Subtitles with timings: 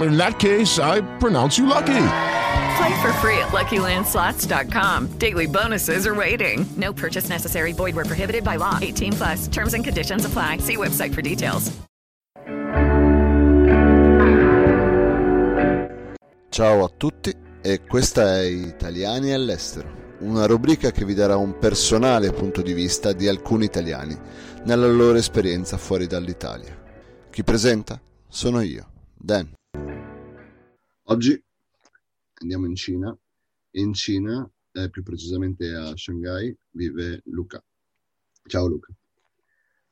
[0.00, 2.04] In that case, I pronounce you lucky.
[2.76, 5.18] Play for free at LuckyLandSlots.com.
[5.18, 6.64] Daily bonuses are waiting.
[6.76, 7.72] No purchase necessary.
[7.72, 8.78] Void where prohibited by law.
[8.80, 9.48] 18 plus.
[9.48, 10.58] Terms and conditions apply.
[10.58, 11.70] See website for details.
[16.52, 22.30] Ciao a tutti e questa è Italiani all'estero, una rubrica che vi darà un personale
[22.30, 24.14] punto di vista di alcuni italiani
[24.64, 26.76] nella loro esperienza fuori dall'Italia.
[27.30, 27.98] Chi presenta?
[28.28, 29.50] Sono io, Dan.
[31.06, 31.42] Oggi
[32.42, 33.16] andiamo in Cina
[33.70, 37.60] e in Cina, eh, più precisamente a Shanghai, vive Luca.
[38.46, 38.92] Ciao Luca.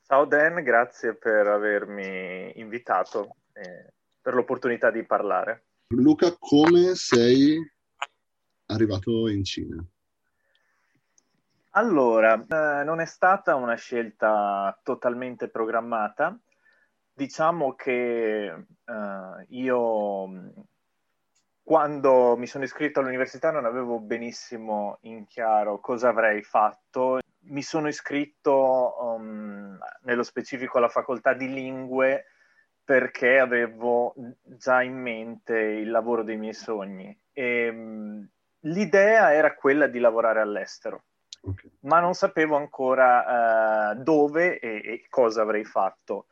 [0.06, 5.64] Ciao Dan, grazie per avermi invitato e per l'opportunità di parlare.
[5.88, 7.58] Luca, come sei
[8.66, 9.84] arrivato in Cina?
[11.70, 16.38] Allora, eh, non è stata una scelta totalmente programmata.
[17.12, 20.28] Diciamo che eh, io
[21.70, 27.20] quando mi sono iscritto all'università non avevo benissimo in chiaro cosa avrei fatto.
[27.42, 32.24] Mi sono iscritto um, nello specifico alla facoltà di lingue
[32.82, 37.16] perché avevo già in mente il lavoro dei miei sogni.
[37.32, 38.28] E, um,
[38.62, 41.04] l'idea era quella di lavorare all'estero,
[41.42, 41.70] okay.
[41.82, 46.26] ma non sapevo ancora uh, dove e, e, cosa avrei fatto.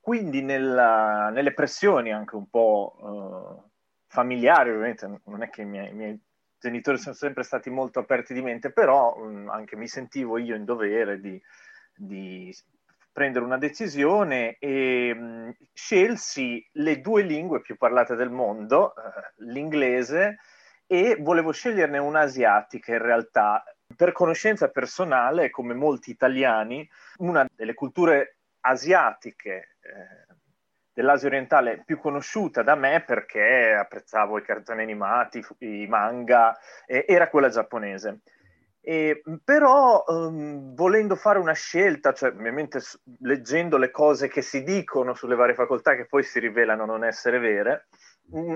[0.00, 3.69] Quindi nella, nelle pressioni anche un po' uh,
[4.10, 6.20] familiari, ovviamente non è che i miei, i miei,
[6.58, 10.64] genitori sono sempre stati molto aperti di mente, però um, anche mi sentivo io in
[10.66, 11.40] dovere di,
[11.94, 12.54] di
[13.10, 20.40] prendere una decisione e mh, scelsi le due lingue più parlate del mondo, uh, l'inglese
[20.86, 23.64] e volevo sceglierne una asiatica in realtà.
[23.96, 26.86] Per conoscenza personale, come molti italiani,
[27.18, 30.29] una delle culture asiatiche eh,
[31.00, 36.56] dell'Asia orientale più conosciuta da me perché apprezzavo i cartoni animati, i manga,
[36.86, 38.20] eh, era quella giapponese.
[38.82, 42.80] E, però um, volendo fare una scelta, cioè ovviamente
[43.20, 47.38] leggendo le cose che si dicono sulle varie facoltà che poi si rivelano non essere
[47.38, 47.88] vere,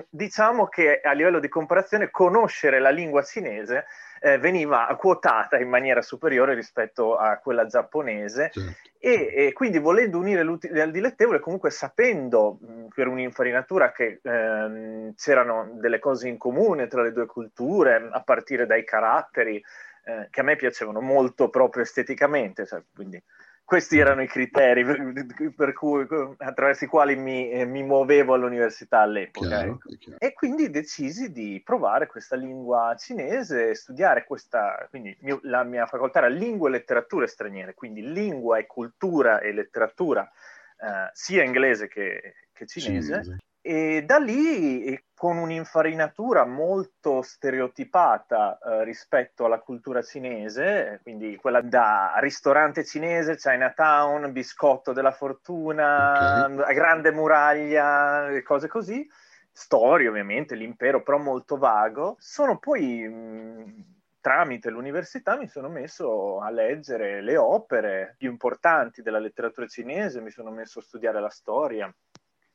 [0.09, 3.87] diciamo che a livello di comparazione conoscere la lingua cinese
[4.21, 8.91] eh, veniva quotata in maniera superiore rispetto a quella giapponese certo.
[8.99, 15.15] e, e, quindi volendo unire l'utile al dilettevole comunque sapendo mh, per un'infarinatura che ehm,
[15.17, 19.63] c'erano delle cose in comune tra le due culture a partire dai caratteri
[20.05, 23.21] eh, che a me piacevano molto proprio esteticamente, cioè, quindi
[23.65, 29.47] questi erano i criteri per, cui, attraverso i quali mi, eh, mi muovevo all'università all'epoca.
[29.47, 30.17] Chiaro, ecco.
[30.19, 36.19] E quindi decisi di provare questa lingua cinese, studiare questa, quindi mio, la mia facoltà
[36.19, 40.31] era lingue e letterature straniere, quindi lingua e cultura e letteratura
[40.79, 43.13] eh, sia inglese che, che cinese.
[43.13, 43.37] cinese.
[43.67, 52.13] E da lì, con un'infarinatura molto stereotipata eh, rispetto alla cultura cinese, quindi quella da
[52.19, 56.75] ristorante cinese, Chinatown, biscotto della fortuna, okay.
[56.75, 59.09] grande muraglia, cose così,
[59.51, 63.09] storie ovviamente, l'impero, però molto vago, sono poi...
[63.09, 63.93] Mh,
[64.25, 70.31] tramite l'università mi sono messo a leggere le opere più importanti della letteratura cinese, mi
[70.31, 71.95] sono messo a studiare la storia,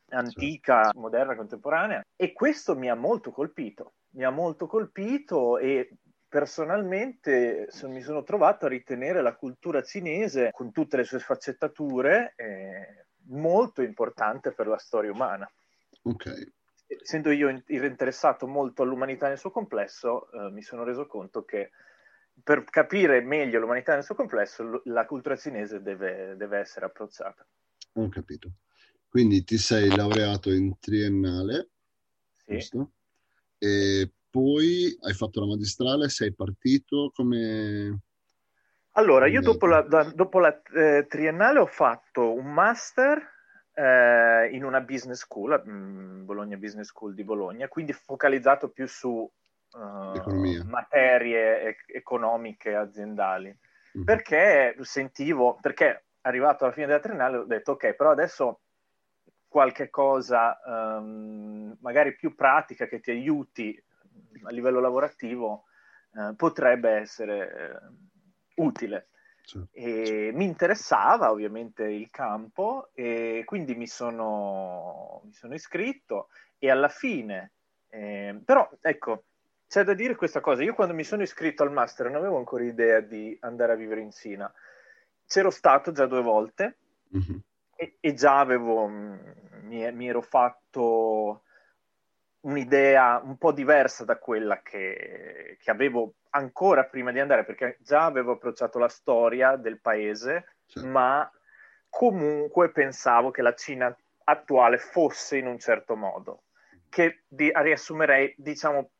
[0.09, 0.99] antica, certo.
[0.99, 5.97] moderna, contemporanea e questo mi ha molto colpito, mi ha molto colpito e
[6.27, 13.07] personalmente mi sono trovato a ritenere la cultura cinese con tutte le sue sfaccettature eh,
[13.29, 15.51] molto importante per la storia umana.
[16.03, 16.51] Ok.
[16.85, 21.71] Essendo io interessato molto all'umanità nel suo complesso, eh, mi sono reso conto che
[22.43, 27.45] per capire meglio l'umanità nel suo complesso, la cultura cinese deve, deve essere approcciata.
[27.93, 28.51] Ho capito.
[29.09, 31.69] Quindi ti sei laureato in triennale,
[32.31, 32.53] Sì.
[32.53, 32.91] giusto?
[33.57, 38.01] E poi hai fatto la magistrale, sei partito come...
[38.93, 39.53] Allora, io Andato.
[39.53, 43.17] dopo la, dopo la, eh, triennale ho fatto un master
[43.73, 49.29] eh, in una business school, mm, Bologna Business School di Bologna, quindi focalizzato più su
[49.73, 53.55] eh, materie e- economiche aziendali.
[53.93, 54.03] Mhm.
[54.03, 58.61] Perché sentivo, perché arrivato alla fine della triennale ho detto ok, però adesso
[59.49, 63.83] qualche cosa ehm, magari più pratica che ti aiuti
[64.43, 65.65] a livello lavorativo
[66.13, 69.09] eh, potrebbe essere eh, utile.
[69.71, 76.29] E mi interessava ovviamente il campo e quindi mi sono, mi sono iscritto
[76.59, 77.53] e alla fine,
[77.89, 79.23] eh, però ecco,
[79.67, 82.63] c'è da dire questa cosa, io quando mi sono iscritto al master non avevo ancora
[82.63, 84.53] idea di andare a vivere in Cina,
[85.25, 86.77] c'ero stato già due volte
[87.09, 87.41] mhm.
[87.79, 91.43] E, e già avevo, mh, mi, mi ero fatto
[92.41, 98.03] un'idea un po' diversa da quella che, che avevo ancora prima di andare, perché già
[98.03, 100.85] avevo approcciato la storia del paese, Sì.
[100.85, 101.29] ma
[101.89, 103.95] comunque pensavo che la Cina
[104.25, 106.43] attuale fosse in un certo modo,
[106.89, 108.91] che di- riassumerei, diciamo,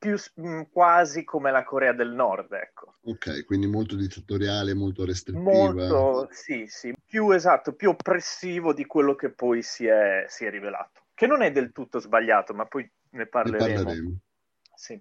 [0.00, 2.94] più mh, quasi come la Corea del Nord, ecco.
[3.02, 5.52] Ok, quindi molto dittatoriale, molto restrittiva.
[5.52, 10.50] Molto, sì, sì, più esatto, più oppressivo di quello che poi si è, si è
[10.50, 11.02] rivelato.
[11.14, 13.74] Che non è del tutto sbagliato, ma poi ne Ne parleremo.
[13.74, 14.16] parleremo.
[14.74, 14.98] Sì.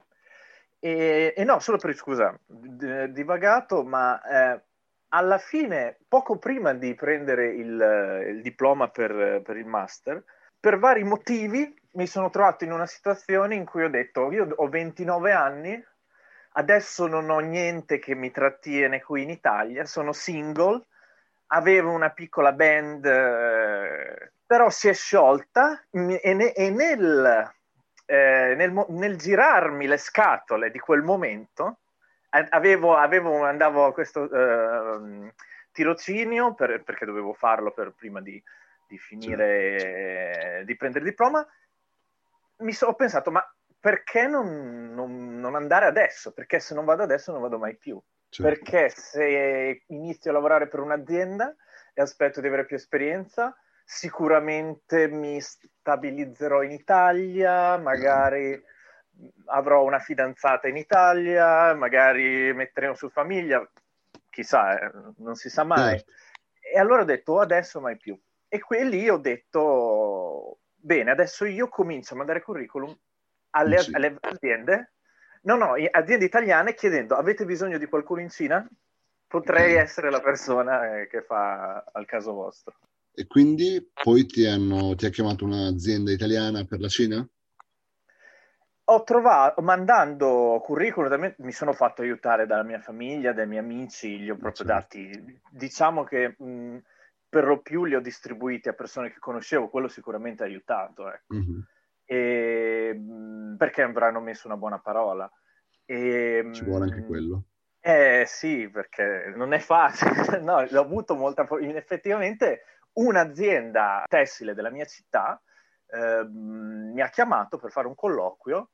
[0.79, 4.61] E, e no, solo per scusa, d- divagato, ma eh,
[5.09, 10.23] alla fine, poco prima di prendere il, il diploma per, per il master,
[10.59, 14.67] per vari motivi mi sono trovato in una situazione in cui ho detto, io ho
[14.69, 15.83] 29 anni,
[16.53, 20.85] adesso non ho niente che mi trattiene qui in Italia, sono single,
[21.47, 27.51] avevo una piccola band, eh, però si è sciolta e, ne- e nel,
[28.05, 31.79] eh, nel, nel girarmi le scatole di quel momento,
[32.29, 35.31] avevo, avevo- andavo a questo ehm,
[35.71, 38.41] tirocinio per- perché dovevo farlo per- prima di,
[38.87, 41.45] di finire, eh, di prendere il diploma,
[42.59, 43.43] mi so- ho pensato, ma
[43.79, 46.31] perché non, non- non andare adesso?
[46.33, 48.01] Perché se non vado adesso non vado mai più.
[48.29, 48.51] Certo.
[48.51, 51.55] Perché se inizio a lavorare per un'azienda
[51.93, 58.61] e aspetto di avere più esperienza, sicuramente mi stabilizzerò in Italia, magari
[59.47, 63.67] avrò una fidanzata in Italia, magari metteremo su famiglia,
[64.29, 65.97] chissà, eh, non si sa mai.
[65.97, 66.11] Certo.
[66.71, 68.17] E allora ho detto "Oh, adesso mai più.
[68.47, 72.95] E quelli ho detto bene, adesso io comincio a mandare curriculum
[73.51, 73.97] alle, Cina.
[73.97, 74.93] alle aziende,
[75.43, 78.67] no, no, aziende italiane chiedendo avete bisogno di qualcuno in Cina?
[79.27, 79.81] Potrei Ok.
[79.81, 82.75] essere la persona eh, che fa al caso vostro.
[83.13, 87.27] E quindi poi ti hanno, ti ha chiamato un'azienda italiana per la Cina?
[88.85, 94.31] Ho trovato, mandando curriculum, mi sono fatto aiutare dalla mia famiglia, dai miei amici, li
[94.31, 94.97] ho proprio Certo.
[94.97, 96.77] dati, diciamo che mh,
[97.29, 101.35] per lo più li ho distribuiti a persone che conoscevo, quello sicuramente ha aiutato, ecco.
[101.35, 101.65] Mhm.
[102.05, 105.31] E, mh, perché avranno messo una buona parola.
[105.85, 107.43] E, Ci vuole anche quello.
[107.79, 114.85] Eh sì, perché non è facile, no, ho avuto molta, effettivamente un'azienda tessile della mia
[114.85, 115.41] città
[115.89, 118.69] ehm, mi ha chiamato per fare un colloquio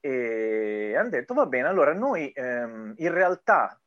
[0.00, 3.80] e hanno detto va bene, allora noi ehm, in realtà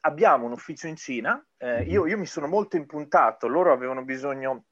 [0.00, 4.64] abbiamo un ufficio in Cina, eh, io, io mi sono molto impuntato, loro avevano bisogno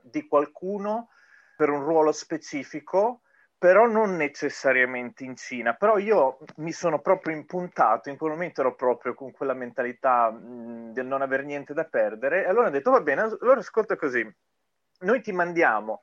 [0.00, 1.10] di qualcuno
[1.56, 3.22] per un ruolo specifico,
[3.58, 5.74] però non necessariamente in Cina.
[5.74, 10.92] Però io mi sono proprio impuntato, in quel momento ero proprio con quella mentalità mh,
[10.92, 14.24] del non aver niente da perdere, e allora ho detto va bene, allora ascolta così,
[15.00, 16.02] noi ti mandiamo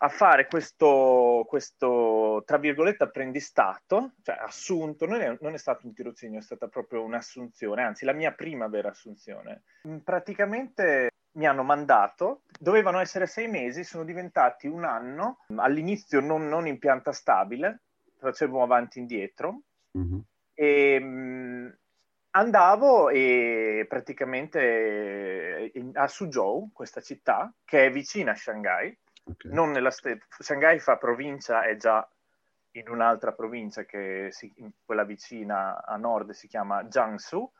[0.00, 5.92] a fare questo, questo tra virgolette, apprendistato, cioè assunto, non è, non è stato un
[5.92, 9.62] tirocinio, è stata proprio un'assunzione, anzi la mia prima vera assunzione.
[10.04, 16.66] Praticamente mi hanno mandato, dovevano essere sei mesi, sono diventati un anno, all'inizio non, non
[16.66, 17.80] in pianta stabile,
[18.18, 19.60] facevo avanti e indietro,
[19.92, 20.22] Mhm.
[20.54, 21.78] e mh,
[22.30, 28.96] andavo e praticamente in- a Suzhou, questa città, che è vicina a Shanghai,
[29.28, 29.44] Ok.
[29.46, 32.08] non nella ste- Shanghai fa provincia, è già
[32.72, 34.52] in un'altra provincia che si-
[34.84, 37.50] quella vicina a nord si chiama Jiangsu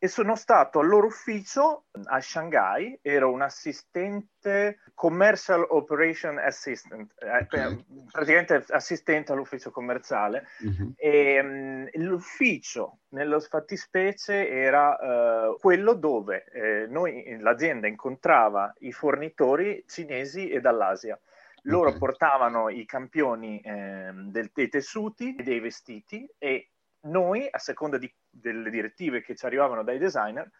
[0.00, 7.42] e sono stato al loro ufficio a Shanghai, ero un assistente commercial operation assistant, eh,
[7.42, 7.84] Ok.
[8.12, 10.92] praticamente assistente all'ufficio commerciale Mhm.
[10.96, 19.84] e mh, l'ufficio nello fattispecie era eh, quello dove eh, noi, l'azienda incontrava i fornitori
[19.86, 21.18] cinesi e dall'Asia.
[21.62, 21.98] Loro Ok.
[21.98, 26.70] portavano i campioni ehm, del- dei tessuti e dei vestiti e
[27.02, 30.50] noi, a seconda di- delle direttive che ci arrivavano dai designer,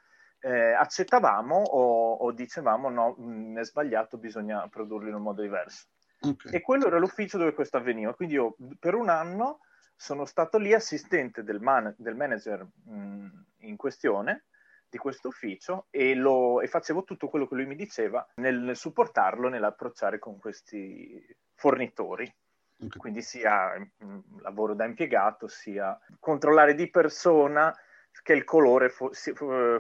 [0.41, 5.87] eh, accettavamo o, o dicevamo no, mh, è sbagliato, bisogna produrlo in un modo diverso.
[6.21, 6.53] Ok.
[6.53, 8.15] E quello era l'ufficio dove questo avveniva.
[8.15, 9.61] Quindi io per un anno
[9.97, 14.45] sono stato lì assistente del, man- del manager mh, in questione
[14.89, 19.49] di questo ufficio e, lo- e facevo tutto quello che lui mi diceva nel supportarlo
[19.49, 21.23] nell'approcciare con questi
[21.55, 22.33] fornitori.
[22.81, 22.97] Ok.
[22.99, 27.75] Quindi sia mh, lavoro da impiegato, sia controllare di persona
[28.23, 29.11] che il colore fo-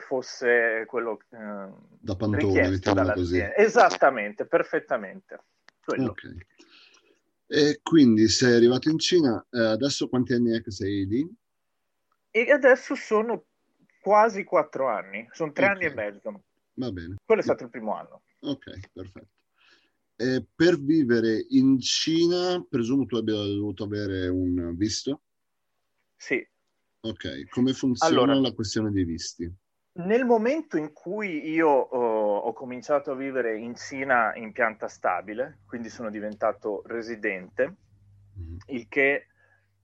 [0.00, 1.68] fosse quello eh,
[2.00, 3.44] Da pantone, richiesto così.
[3.56, 5.40] Esattamente, perfettamente.
[5.84, 6.10] Quello.
[6.10, 6.36] Ok.
[7.46, 11.26] E quindi sei arrivato in Cina, eh, adesso quanti anni è che sei lì?
[12.30, 13.46] E adesso sono
[14.00, 15.72] quasi quattro anni, sono tre Ok.
[15.72, 16.42] anni e mezzo.
[16.74, 17.16] Va bene.
[17.24, 18.22] Quello è stato il primo anno.
[18.40, 19.28] Ok, perfetto.
[20.20, 25.22] E per vivere in Cina, presumo tu abbia dovuto avere un visto?
[26.16, 26.44] Sì.
[27.02, 28.48] Ok, come funziona Allora.
[28.48, 29.48] la questione dei visti?
[29.92, 35.60] Nel momento in cui io oh, ho cominciato a vivere in Cina in pianta stabile,
[35.64, 37.76] quindi sono diventato residente,
[38.34, 38.56] Mhm.
[38.66, 39.26] il che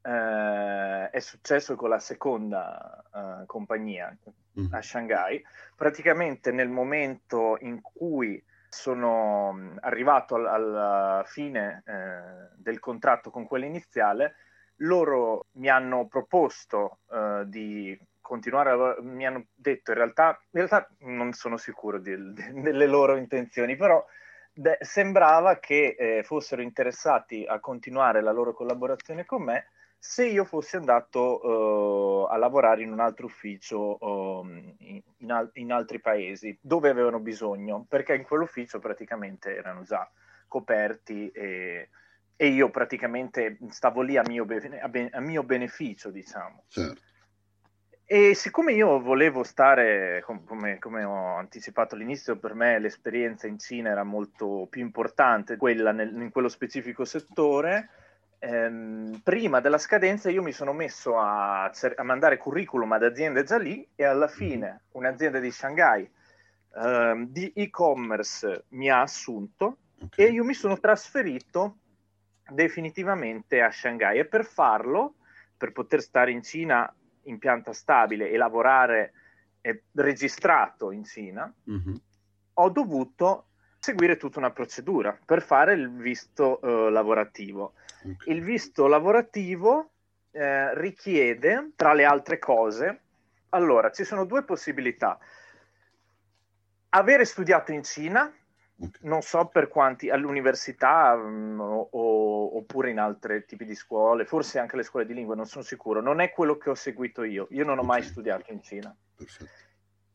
[0.02, 3.04] eh, è successo con la seconda
[3.42, 4.16] eh, compagnia
[4.54, 4.68] Mhm.
[4.72, 5.40] a Shanghai,
[5.76, 13.66] praticamente nel momento in cui sono arrivato al- alla fine eh, del contratto con quella
[13.66, 14.34] iniziale,
[14.78, 20.88] loro mi hanno proposto eh, di continuare a mi hanno detto in realtà, in realtà
[21.00, 24.04] non sono sicuro del- de- delle loro intenzioni, però
[24.52, 29.68] de- sembrava che eh, fossero interessati a continuare la loro collaborazione con me
[30.06, 34.74] se io fossi andato eh, a lavorare in un altro ufficio ehm,
[35.16, 40.06] in, al- in altri paesi dove avevano bisogno, perché in quell'ufficio praticamente erano già
[40.46, 41.88] coperti e,
[42.36, 46.64] e io praticamente stavo lì a mio, bene- a be- a mio beneficio, diciamo.
[46.68, 47.00] Certo.
[48.04, 53.58] E siccome io volevo stare, com- come, come ho anticipato all'inizio, per me l'esperienza in
[53.58, 57.88] Cina era molto più importante, quella nel- in quello specifico settore,
[58.44, 63.58] ehm, prima della scadenza io mi sono messo a, a mandare curriculum ad aziende già
[63.58, 66.08] lì e alla fine un'azienda di Shanghai
[66.76, 70.18] ehm, di e-commerce mi ha assunto Ok.
[70.18, 71.78] e io mi sono trasferito
[72.46, 75.14] definitivamente a Shanghai e per farlo,
[75.56, 79.12] per poter stare in Cina in pianta stabile e lavorare
[79.92, 82.00] registrato in Cina, Mhm.
[82.52, 83.46] ho dovuto
[83.84, 87.74] seguire tutta una procedura per fare il visto eh, lavorativo.
[88.04, 88.26] Ok.
[88.28, 89.90] Il visto lavorativo
[90.30, 93.00] eh, richiede, tra le altre cose,
[93.50, 95.18] allora ci sono due possibilità.
[96.90, 98.32] Avere studiato in Cina,
[98.76, 99.02] Ok.
[99.02, 104.76] non so per quanti, all'università mm, o- oppure in altri tipi di scuole, forse anche
[104.76, 106.00] le scuole di lingua, non sono sicuro.
[106.00, 107.48] Non è quello che ho seguito io.
[107.50, 108.06] Io non ho mai Ok.
[108.06, 108.96] studiato in Cina.
[109.14, 109.63] Perfetto.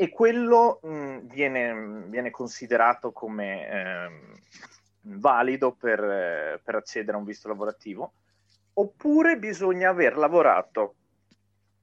[0.01, 4.39] E quello mh, viene, viene considerato come ehm,
[5.19, 8.13] valido per, eh, per accedere a un visto lavorativo.
[8.75, 10.95] Oppure bisogna aver lavorato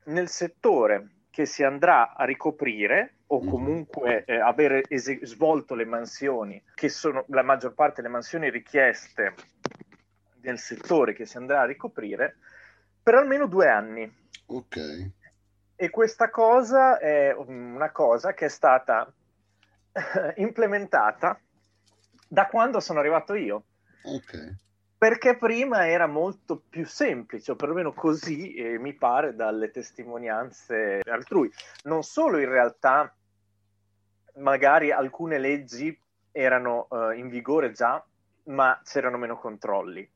[0.05, 3.51] nel settore che si andrà a ricoprire o Mhm.
[3.51, 9.35] comunque eh, avere ese- svolto le mansioni, che sono la maggior parte delle mansioni richieste
[10.41, 12.39] nel settore che si andrà a ricoprire,
[13.03, 14.11] per almeno due anni.
[14.47, 15.11] Ok.
[15.77, 19.13] E questa cosa è una cosa che è stata
[20.37, 21.39] implementata
[22.29, 23.65] da quando sono arrivato io,
[24.05, 24.55] Ok.
[24.97, 31.53] perché prima era molto più semplice, o perlomeno così eh, mi pare dalle testimonianze altrui.
[31.85, 33.15] Non solo in realtà
[34.37, 35.99] magari alcune leggi
[36.33, 38.03] erano eh, in vigore già,
[38.45, 40.09] ma c'erano meno controlli.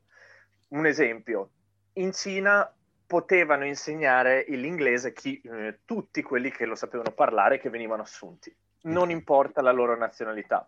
[0.69, 1.49] Un esempio,
[1.93, 2.71] in Cina
[3.11, 9.09] potevano insegnare l'inglese chi, eh, tutti quelli che lo sapevano parlare che venivano assunti, non
[9.09, 10.65] importa la loro nazionalità.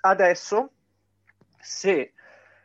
[0.00, 0.72] Adesso,
[1.58, 2.12] se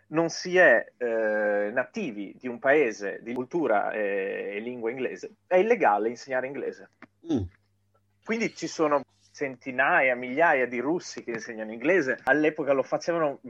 [0.07, 5.55] non si è eh, nativi di un paese di cultura e, e lingua inglese, è
[5.55, 6.89] illegale insegnare inglese.
[7.31, 7.43] Mm.
[8.21, 9.01] Quindi ci sono
[9.35, 12.19] centinaia, migliaia di russi che insegnano inglese.
[12.23, 13.41] All'epoca lo facevano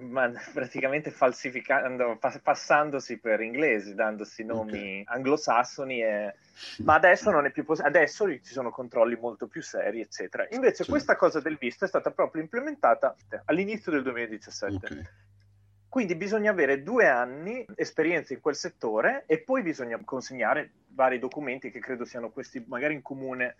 [0.51, 5.03] praticamente falsificando, passandosi per inglesi, dandosi nomi okay.
[5.05, 6.01] anglosassoni.
[6.01, 6.33] E...
[6.79, 7.99] Ma adesso non è più possibile.
[7.99, 10.47] Adesso ci sono controlli molto più seri, eccetera.
[10.49, 10.89] Invece, sì.
[10.89, 13.15] questa cosa del visto è stata proprio implementata
[13.45, 14.75] all'inizio del 2017.
[14.75, 15.03] Okay.
[15.87, 21.69] Quindi bisogna avere due anni esperienza in quel settore e poi bisogna consegnare vari documenti
[21.69, 23.55] che credo siano questi magari in comune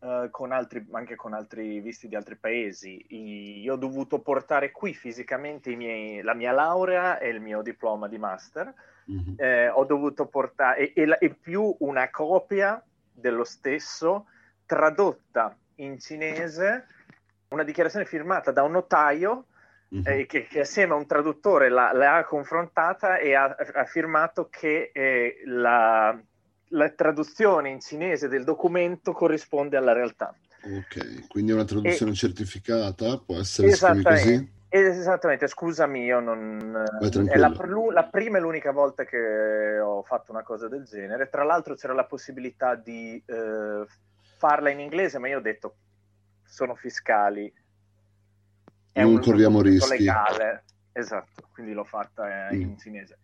[0.00, 3.04] uh, con altri, anche con altri visti di altri paesi.
[3.62, 8.18] Io ho dovuto portare qui fisicamente miei, la mia laurea e il mio diploma di
[8.18, 8.72] master.
[9.10, 9.34] Mm-hmm.
[9.36, 12.82] Eh, ho dovuto portare e, e, e più una copia
[13.12, 14.26] dello stesso
[14.64, 16.86] tradotta in cinese,
[17.48, 19.46] una dichiarazione firmata da un notaio
[19.94, 20.04] mm-hmm.
[20.06, 24.48] eh, che, che, assieme a un traduttore la, la ha confrontata e ha, ha firmato
[24.48, 26.18] che eh, la,
[26.74, 30.34] la, traduzione in cinese del documento corrisponde alla realtà.
[30.62, 33.68] Ok, quindi è una traduzione e, certificata, può essere
[34.02, 34.52] così?
[34.68, 36.84] Esattamente, scusami, io non...
[37.30, 37.54] È la,
[37.92, 41.28] la, prima e l'unica volta che ho fatto una cosa del genere.
[41.28, 43.86] Tra l'altro c'era la possibilità di eh,
[44.36, 45.76] farla in inglese, ma io ho detto
[46.44, 47.52] sono fiscali,
[48.90, 49.90] è non corriamo rischi.
[49.90, 52.60] legale, esatto, quindi l'ho fatta eh, mm.
[52.60, 53.18] in cinese.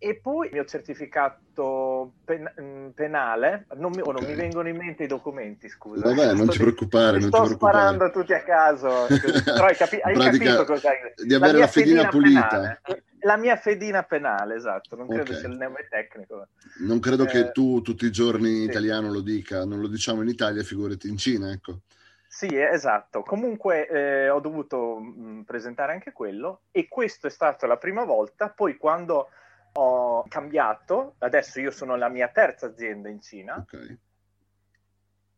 [0.00, 4.20] E poi il mio certificato pen- mm, penale, non mi, oh, okay.
[4.20, 6.02] non mi, vengono in mente i documenti, scusa.
[6.02, 7.76] Vabbè, non ci preoccupare, non sto ci preoccupare.
[7.78, 9.06] sparando tutti a caso,
[9.44, 11.14] però hai, capi- hai capito cos'è?
[11.16, 12.48] Di avere la, la fedina, fedina pulita.
[12.48, 13.02] Penale.
[13.22, 15.34] La mia fedina penale, esatto, non credo okay.
[15.34, 16.46] sia il nome tecnico.
[16.78, 18.70] Non credo eh, che tu tutti i giorni in sì.
[18.70, 21.80] italiano lo dica, non lo diciamo in Italia, figurati in Cina, ecco.
[22.28, 23.22] Sì, esatto.
[23.22, 28.04] Comunque eh, ho dovuto mh, mm, presentare anche quello e questo è stata la prima
[28.04, 28.48] volta.
[28.50, 29.30] Poi quando
[29.80, 33.56] ho cambiato, adesso io sono la mia terza azienda in Cina.
[33.56, 33.96] Okay.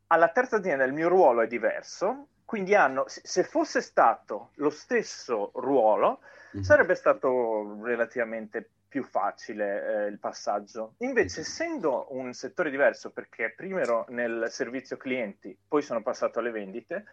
[0.08, 5.52] Alla terza azienda il mio ruolo è diverso, quindi hanno, se fosse stato lo stesso
[5.54, 6.20] ruolo,
[6.54, 6.64] mm-hmm.
[6.64, 10.94] sarebbe stato relativamente più facile eh, il passaggio.
[10.98, 16.50] Invece, essendo un settore diverso, perché prima ero nel servizio clienti, poi sono passato alle
[16.50, 17.04] vendite,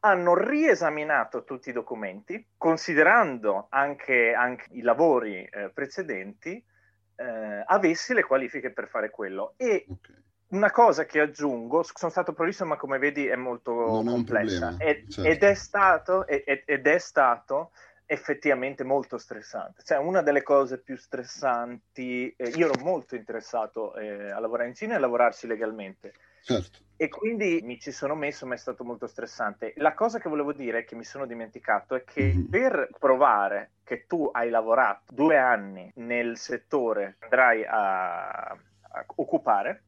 [0.00, 6.62] hanno riesaminato tutti i documenti, considerando anche, anche i lavori eh, precedenti,
[7.16, 9.54] eh, avessi le qualifiche per fare quello.
[9.56, 10.14] E okay.
[10.48, 14.88] una cosa che aggiungo, sono stato prolisso, ma come vedi è molto non complessa, è
[14.88, 15.30] ed, certo.
[15.30, 17.70] ed, è stato, ed, ed è stato
[18.06, 19.82] effettivamente molto stressante.
[19.82, 24.74] Cioè, una delle cose più stressanti, eh, io ero molto interessato eh, a lavorare in
[24.74, 26.12] Cina e a lavorarci legalmente.
[26.42, 26.83] Certo.
[26.96, 29.72] E quindi mi ci sono messo, ma è stato molto stressante.
[29.76, 32.44] La cosa che volevo dire, che mi sono dimenticato, è che mm-hmm.
[32.44, 38.58] per provare che tu hai lavorato due anni nel settore che andrai a, a
[39.16, 39.82] occupare,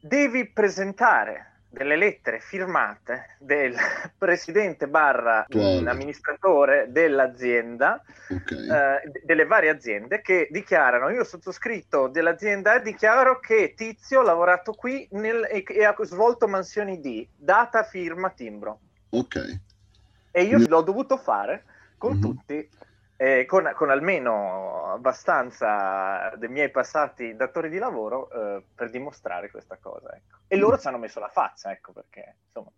[0.00, 3.74] devi presentare delle lettere firmate del
[4.16, 5.44] presidente barra
[5.88, 8.68] amministratore dell'azienda, okay.
[8.68, 15.06] eh, delle varie aziende che dichiarano, io sottoscritto dell'azienda dichiaro che Tizio ha lavorato qui
[15.12, 18.78] nel, e, e, ha svolto mansioni di data, firma, timbro.
[19.10, 19.60] Ok.
[20.30, 21.64] E io l'ho dovuto fare
[21.98, 22.20] con mm-hmm.
[22.20, 22.68] tutti
[23.24, 29.78] eh, con, con, almeno abbastanza dei miei passati datori di lavoro eh, per dimostrare questa
[29.80, 30.14] cosa.
[30.14, 30.40] Ecco.
[30.46, 32.70] E loro ci hanno messo la faccia, ecco perché, insomma,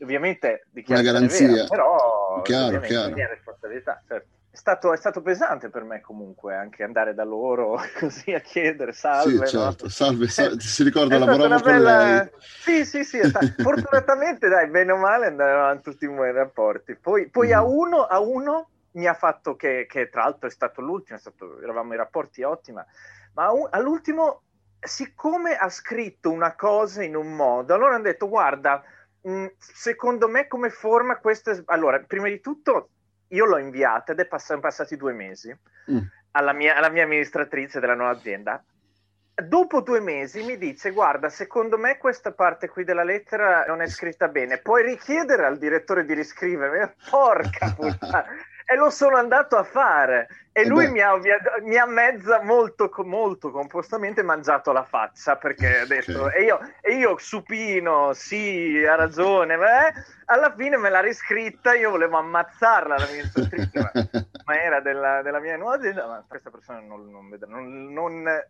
[0.00, 3.14] ovviamente una garanzia, vera, però chiaro, chiaro.
[3.14, 4.38] mia responsabilità, certo.
[4.52, 8.92] È stato, è stato, pesante per me comunque anche andare da loro così a chiedere
[8.92, 9.46] salve.
[9.46, 9.84] Sì, certo.
[9.84, 9.90] no?
[9.90, 12.04] salve, salve, si ricorda, lavoravo con bella...
[12.04, 12.30] lei.
[12.38, 13.20] Sì, sì, sì,
[13.58, 16.96] fortunatamente dai, bene o male andavano tutti in buoni rapporti.
[16.96, 17.52] Poi, poi mm.
[17.52, 21.20] a, uno, a uno mi ha fatto che, che, tra l'altro è stato l'ultimo, è
[21.20, 22.84] stato, eravamo in rapporti ottima,
[23.34, 24.42] ma un, all'ultimo,
[24.80, 28.82] siccome ha scritto una cosa in un modo, allora hanno detto, guarda,
[29.22, 31.62] mh, mm, secondo me come forma questo è...
[31.66, 32.90] Allora, prima di tutto
[33.28, 35.56] io l'ho inviata ed è pass- passati due mesi
[35.90, 35.98] mm.
[36.32, 38.62] alla, mia, alla mia amministratrice della nuova azienda.
[39.40, 43.86] Dopo due mesi mi dice guarda secondo me questa parte qui della lettera non è
[43.86, 44.58] scritta bene.
[44.58, 46.96] Puoi richiedere al direttore di riscrivere?
[47.08, 48.26] Porca puttana
[48.70, 50.28] e lo sono andato a fare.
[50.52, 51.18] E eh lui mi ha,
[51.62, 56.42] mi ha, mezza molto, molto compostamente mangiato la faccia perché ha detto okay.
[56.42, 59.92] e, io, e, io, supino sì ha ragione beh,
[60.26, 63.30] alla fine me l'ha riscritta io volevo ammazzarla la mia
[63.74, 63.90] ma,
[64.44, 68.44] ma era della, della, mia nuova azienda ma questa persona non, non, non, non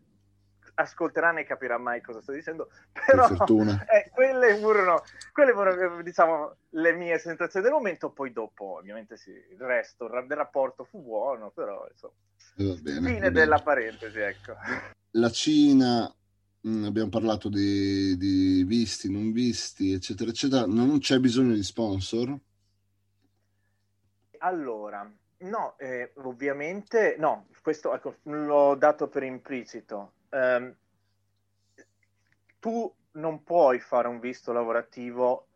[0.80, 3.26] ascolterà né capirà mai cosa sto dicendo, però
[3.92, 9.30] eh, quelle, furono, quelle furono, diciamo, le mie sensazioni del momento, poi dopo ovviamente sì,
[9.30, 12.14] il resto del rapporto fu buono, però insomma,
[12.80, 14.54] bene, fine della parentesi, ecco.
[15.12, 16.12] La Cina
[16.68, 20.66] Mm, abbiamo parlato di, di visti, non visti, eccetera, eccetera.
[20.66, 22.38] Non c'è bisogno di sponsor?
[24.38, 25.10] Allora,
[25.40, 30.12] no, eh, ovviamente no, questo ecco, l'ho dato per implicito.
[30.31, 30.74] Um,
[32.59, 35.46] tu non puoi fare un visto lavorativo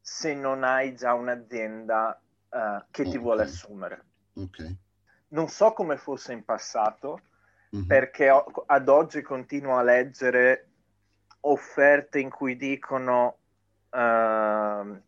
[0.00, 4.04] se non hai già un'azienda uh, che ti vuole assumere.
[4.34, 4.76] Ok.
[5.28, 7.20] Non so come fosse in passato,
[7.74, 7.86] mm-hmm.
[7.86, 10.68] perché ho, ad oggi continuo a leggere
[11.40, 13.38] offerte in cui dicono
[13.90, 15.00] uh,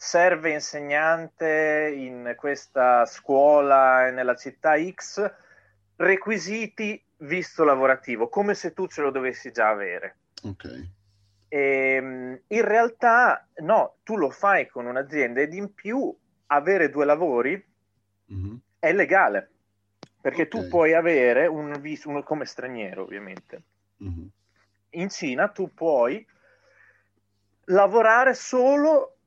[0.00, 5.28] serve insegnante in questa scuola nella città X,
[5.96, 10.18] requisiti visto lavorativo, come se tu ce lo dovessi già avere.
[10.44, 10.88] Ok.
[11.48, 17.04] E, ehm, in realtà no, tu lo fai con un'azienda ed in più avere due
[17.04, 17.66] lavori
[18.32, 18.54] mm-hmm.
[18.78, 19.50] è legale
[20.20, 20.60] perché okay.
[20.62, 23.62] tu puoi avere un visto come straniero ovviamente.
[24.04, 24.26] Mm-hmm.
[24.90, 26.24] In Cina tu puoi
[27.64, 29.17] lavorare solo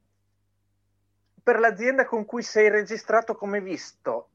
[1.43, 4.30] per l'azienda con cui sei registrato come visto,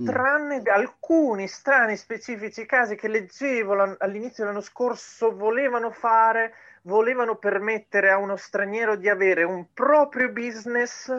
[0.00, 0.06] mm.
[0.06, 8.18] tranne alcuni strani specifici casi che leggevo all'inizio dell'anno scorso volevano fare, volevano permettere a
[8.18, 11.10] uno straniero di avere un proprio business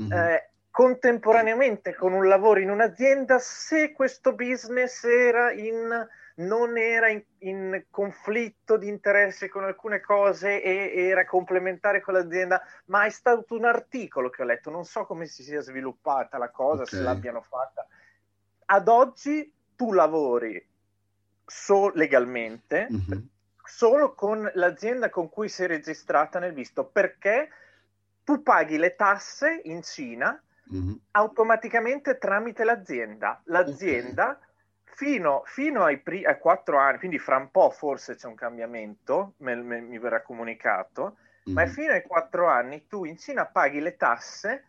[0.00, 0.12] mm-hmm.
[0.12, 7.22] eh, contemporaneamente con un lavoro in un'azienda se questo business era in, non era in,
[7.38, 13.54] in, conflitto di interesse con alcune cose e era complementare con l'azienda, ma è stato
[13.54, 16.98] un articolo che ho letto, non so come si sia sviluppata la cosa, okay.
[16.98, 17.86] se l'abbiano fatta.
[18.66, 20.64] Ad oggi tu lavori
[21.44, 23.20] so- legalmente mm-hmm.
[23.64, 27.48] solo con l'azienda con cui sei registrata nel visto, perché
[28.24, 30.40] tu paghi le tasse in Cina
[30.72, 30.94] mm-hmm.
[31.12, 33.40] automaticamente tramite l'azienda.
[33.44, 34.43] L'azienda okay.
[34.94, 39.34] Fino, fino ai, pri- ai, quattro anni, quindi fra un po' forse c'è un cambiamento,
[39.38, 41.16] me, me, mi verrà comunicato,
[41.48, 41.54] mm-hmm.
[41.54, 44.64] ma fino ai quattro anni tu in Cina paghi le tasse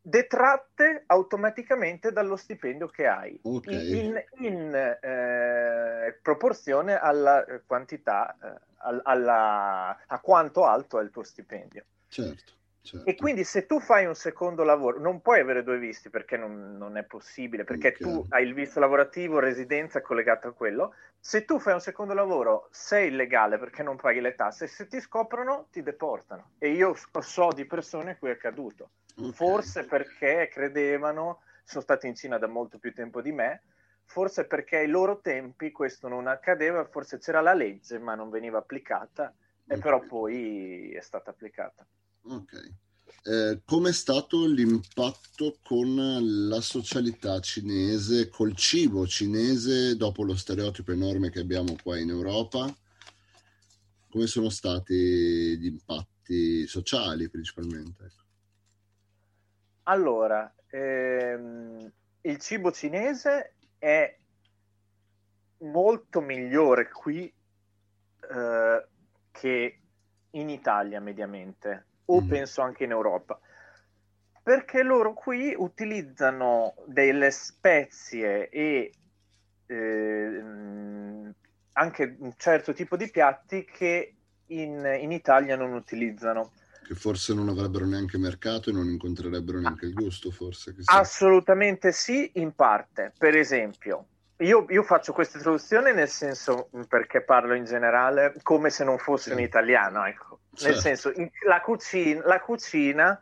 [0.00, 4.04] detratte automaticamente dallo stipendio che hai okay.
[4.04, 11.84] in, in eh, proporzione alla quantità, eh, alla, a quanto alto è il tuo stipendio.
[12.08, 12.52] Certo.
[12.86, 13.10] Certo.
[13.10, 16.76] E quindi se tu fai un secondo lavoro, non puoi avere due visti perché non,
[16.76, 17.98] non è possibile, perché okay.
[17.98, 20.94] tu hai il visto lavorativo, residenza collegato a quello.
[21.18, 25.00] Se tu fai un secondo lavoro, sei illegale perché non paghi le tasse, se ti
[25.00, 26.52] scoprono ti deportano.
[26.58, 28.90] E io so di persone a cui è accaduto.
[29.16, 29.32] Okay.
[29.32, 33.62] Forse perché credevano, sono stati in Cina da molto più tempo di me,
[34.04, 38.58] forse perché ai loro tempi questo non accadeva, forse c'era la legge ma non veniva
[38.58, 39.76] applicata, okay.
[39.76, 41.84] e però poi è stata applicata.
[42.28, 42.74] Ok.
[43.22, 51.30] Eh, com'è stato l'impatto con la socialità cinese, col cibo cinese, dopo lo stereotipo enorme
[51.30, 52.72] che abbiamo qua in Europa?
[54.08, 58.04] Come sono stati gli impatti sociali principalmente?
[58.04, 58.24] Ecco.
[59.84, 64.18] Allora, ehm, il cibo cinese è
[65.58, 67.32] molto migliore qui
[68.30, 68.86] eh,
[69.30, 69.80] che
[70.30, 72.28] in Italia mediamente o mm.
[72.28, 73.38] penso anche in Europa.
[74.42, 78.92] Perché loro qui utilizzano delle spezie e
[79.66, 80.42] eh,
[81.72, 84.14] anche un certo tipo di piatti che
[84.46, 86.52] in, in Italia non utilizzano
[86.86, 90.72] che forse non avrebbero neanche mercato e non incontrerebbero neanche il gusto, forse.
[90.84, 93.12] Assolutamente sì, in parte.
[93.18, 94.06] Per esempio,
[94.38, 99.30] io, io, faccio questa introduzione nel senso perché parlo in generale come se non fossi
[99.30, 99.34] sì.
[99.34, 100.38] un italiano, ecco.
[100.62, 101.12] Nel senso,
[101.46, 103.20] la cucina, la cucina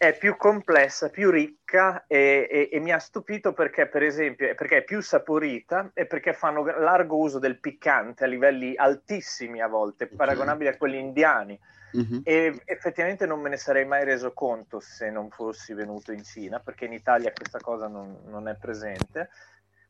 [0.00, 4.78] è più complessa, più ricca e, e, e, mi ha stupito perché, per esempio, perché
[4.78, 10.04] è più saporita e perché fanno largo uso del piccante a livelli altissimi a volte,
[10.04, 10.16] okay.
[10.16, 11.60] paragonabili a quelli indiani.
[11.94, 12.20] Mm-hmm.
[12.22, 16.60] E effettivamente non me ne sarei mai reso conto se non fossi venuto in Cina,
[16.60, 19.28] perché in Italia questa cosa non, non è presente.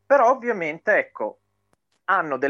[0.05, 1.39] Però ovviamente, ecco,
[2.07, 2.50] hanno delle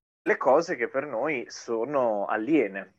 [0.23, 2.93] Le cose che per noi sono aliene,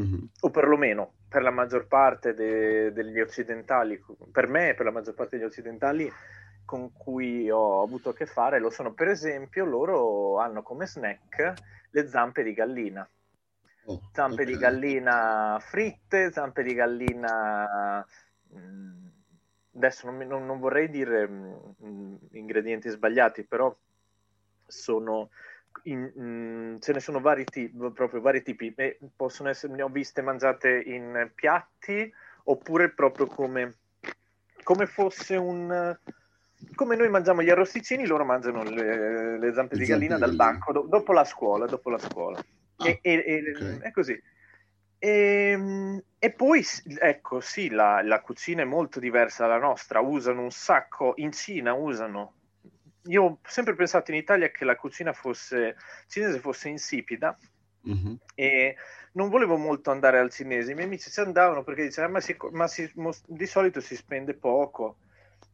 [0.00, 0.24] mm-hmm.
[0.40, 5.14] o perlomeno per la maggior parte de- degli occidentali, per me e per la maggior
[5.14, 6.10] parte degli occidentali
[6.68, 11.54] con cui ho avuto a che fare lo sono, per esempio, loro hanno come snack
[11.90, 13.08] le zampe di gallina.
[13.86, 14.52] Oh, zampe okay.
[14.52, 18.06] di gallina fritte, zampe di gallina...
[18.54, 19.06] Mm,
[19.76, 23.74] adesso non, non, non vorrei dire mh, mm, ingredienti sbagliati, però
[24.66, 25.30] sono...
[25.90, 28.72] In, mh, mm, ce ne sono vari tipi, proprio vari tipi.
[28.76, 32.12] E possono essere, ne ho viste mangiate in piatti
[32.44, 33.74] oppure proprio come,
[34.62, 35.96] come fosse un
[36.74, 40.82] come noi mangiamo gli arrosticini, loro mangiano le, le zampe di gallina dal banco do,
[40.82, 41.66] dopo la scuola.
[41.66, 42.42] Dopo la scuola.
[42.76, 43.78] Ah, e, e, okay.
[43.80, 44.20] È così.
[44.98, 46.64] E, ehm, e, poi,
[47.00, 50.00] ecco, sì, la, la, cucina è molto diversa dalla nostra.
[50.00, 52.34] Usano un sacco, in Cina usano.
[53.08, 55.76] Io ho sempre pensato in Italia che la cucina fosse,
[56.08, 57.36] cinese fosse insipida
[57.88, 58.14] mm-hmm.
[58.34, 58.76] e
[59.12, 60.72] non volevo molto andare al cinese.
[60.72, 62.90] I miei amici ci andavano perché dicevano: ma, si, ma si,
[63.26, 64.98] di solito si spende poco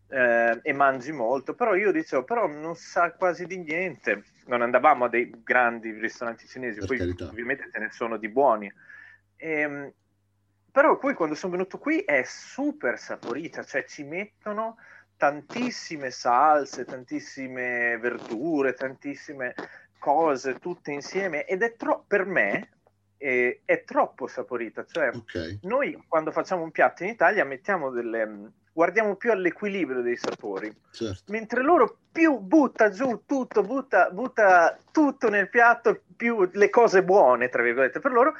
[0.08, 4.24] eh, e mangi molto, però io dicevo, però non sa quasi di niente.
[4.46, 7.26] Non andavamo a dei grandi ristoranti cinesi, per poi carità.
[7.26, 8.72] ovviamente ce ne sono di buoni.
[9.36, 9.92] E, ehm,
[10.70, 14.76] però poi quando sono venuto qui è super saporita, cioè ci mettono
[15.16, 19.54] tantissime salse, tantissime verdure, tantissime
[19.98, 22.68] cose tutte insieme ed è troppo per me
[23.16, 24.84] è, è troppo saporita.
[24.84, 25.58] Cioè, okay.
[25.62, 31.30] noi quando facciamo un piatto in Italia mettiamo delle guardiamo più all'equilibrio dei sapori, certo.
[31.30, 37.48] mentre loro più butta giù tutto, butta, butta, tutto nel piatto, più le cose buone,
[37.48, 38.34] tra virgolette, per loro,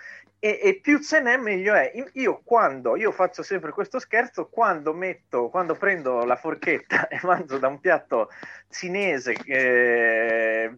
[0.44, 1.90] e, e, più ce n'è meglio è.
[2.12, 7.56] Io quando, io faccio sempre questo scherzo, quando metto, quando prendo la forchetta e mangio
[7.56, 8.28] da un piatto
[8.68, 10.70] cinese eh,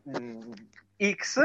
[1.15, 1.41] X,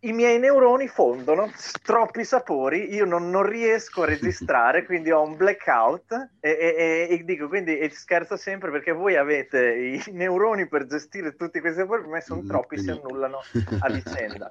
[0.00, 5.36] i miei neuroni fondono, troppi sapori, io non, non riesco a registrare, quindi ho un
[5.36, 10.86] blackout e, e, e, dico, quindi e scherzo sempre perché voi avete i neuroni per
[10.86, 13.40] gestire tutti questi sapori, per me sono mm, troppi, si annullano
[13.80, 14.48] a vicenda.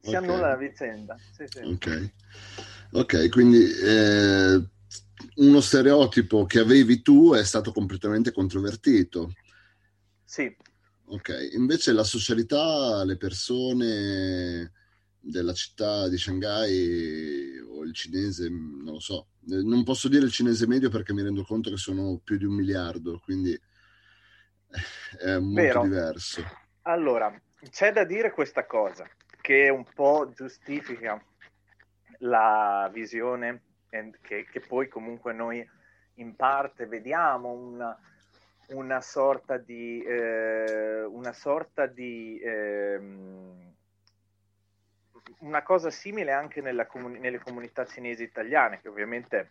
[0.00, 0.22] Si okay.
[0.22, 1.16] annullano a vicenda.
[1.32, 1.60] Sì, sì.
[1.60, 2.12] Ok,
[2.92, 4.62] okay quindi eh,
[5.36, 9.32] uno stereotipo che avevi tu è stato completamente controvertito.
[10.24, 10.54] Sì.
[11.06, 14.72] Ok, invece la socialità, le persone
[15.18, 19.28] della città di Shanghai o il cinese, non lo so.
[19.46, 22.54] Non posso dire il cinese medio perché mi rendo conto che sono più di un
[22.54, 23.58] miliardo, quindi
[25.18, 25.82] è molto Vero.
[25.82, 26.44] diverso.
[26.82, 27.34] Allora,
[27.70, 29.08] c'è da dire questa cosa
[29.48, 31.18] che un po' giustifica
[32.18, 35.66] la visione che, che poi comunque noi
[36.16, 37.98] in parte vediamo una
[38.68, 43.00] una sorta di, eh, una, sorta di eh,
[45.38, 49.48] una cosa simile anche comuni- nelle comunità cinesi italiane, che ovviamente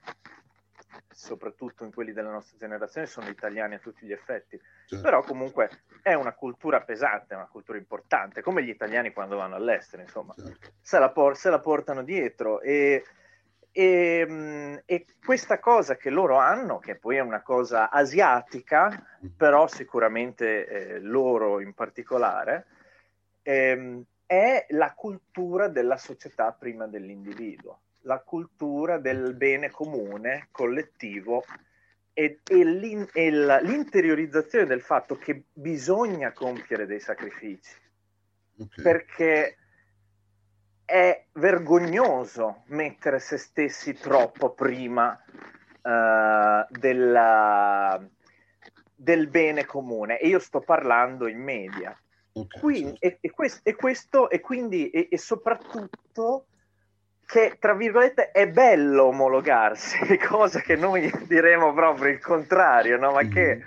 [1.10, 5.04] soprattutto in quelli della nostra generazione sono italiani a tutti gli effetti, certo.
[5.04, 10.02] però comunque è una cultura pesante, una cultura importante, come gli italiani quando vanno all'estero,
[10.02, 10.70] insomma, certo.
[10.82, 12.62] se, la por- se la portano dietro.
[12.62, 13.04] E
[13.78, 19.06] e, e, questa cosa che loro hanno, che poi è una cosa asiatica,
[19.38, 22.66] però sicuramente eh, loro in particolare,
[23.44, 31.44] ehm, è la cultura della società prima dell'individuo, la cultura del bene comune, collettivo
[32.14, 37.76] e, e, l'in, e l'interiorizzazione del fatto che bisogna compiere dei sacrifici.
[38.60, 38.84] Okay.
[38.84, 39.58] Perché
[40.84, 45.12] è vergognoso mettere se stessi troppo prima
[45.82, 48.02] uh, della,
[48.96, 51.96] del bene comune e io sto parlando in media.
[52.32, 53.06] Okay, quindi, certo.
[53.06, 56.48] e, e, quest, e, questo e quindi e, e, soprattutto
[57.28, 63.12] che tra virgolette è bello omologarsi, cosa che noi diremo proprio il contrario, no?
[63.12, 63.32] Ma mm-hmm.
[63.32, 63.64] che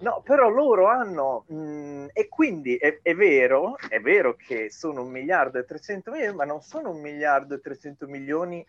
[0.00, 5.02] No, però loro hanno, mh, mm, e quindi è, è, vero, è vero che sono
[5.02, 8.66] un miliardo e 300 milioni, ma non sono un miliardo e 300 milioni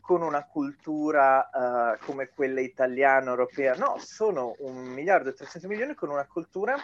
[0.00, 5.94] con una cultura uh, come quella italiana, europea, no, sono un miliardo e 300 milioni
[5.94, 6.76] con una cultura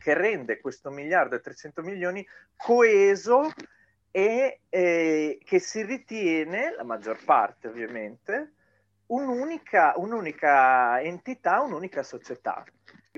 [0.00, 3.52] che rende questo miliardo e 300 milioni coeso
[4.12, 8.52] e eh, che si ritiene, la maggior parte ovviamente,
[9.06, 12.64] un'unica, un'unica entità, un'unica società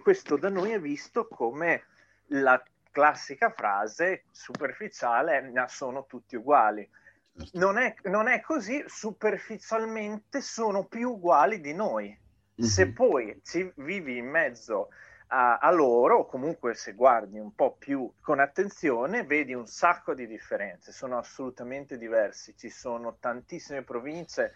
[0.04, 1.84] questo da noi è visto come
[2.26, 6.86] la classica frase superficiale, sono tutti uguali.
[7.34, 7.58] Certo.
[7.58, 12.16] Non è, non è così, superficialmente sono più uguali di noi.
[12.56, 12.64] Mhm.
[12.64, 14.90] Se poi ci vivi in mezzo
[15.28, 20.14] a, a loro, o comunque se guardi un po' più con attenzione, vedi un sacco
[20.14, 22.56] di differenze, sono assolutamente diversi.
[22.56, 24.52] Ci sono tantissime province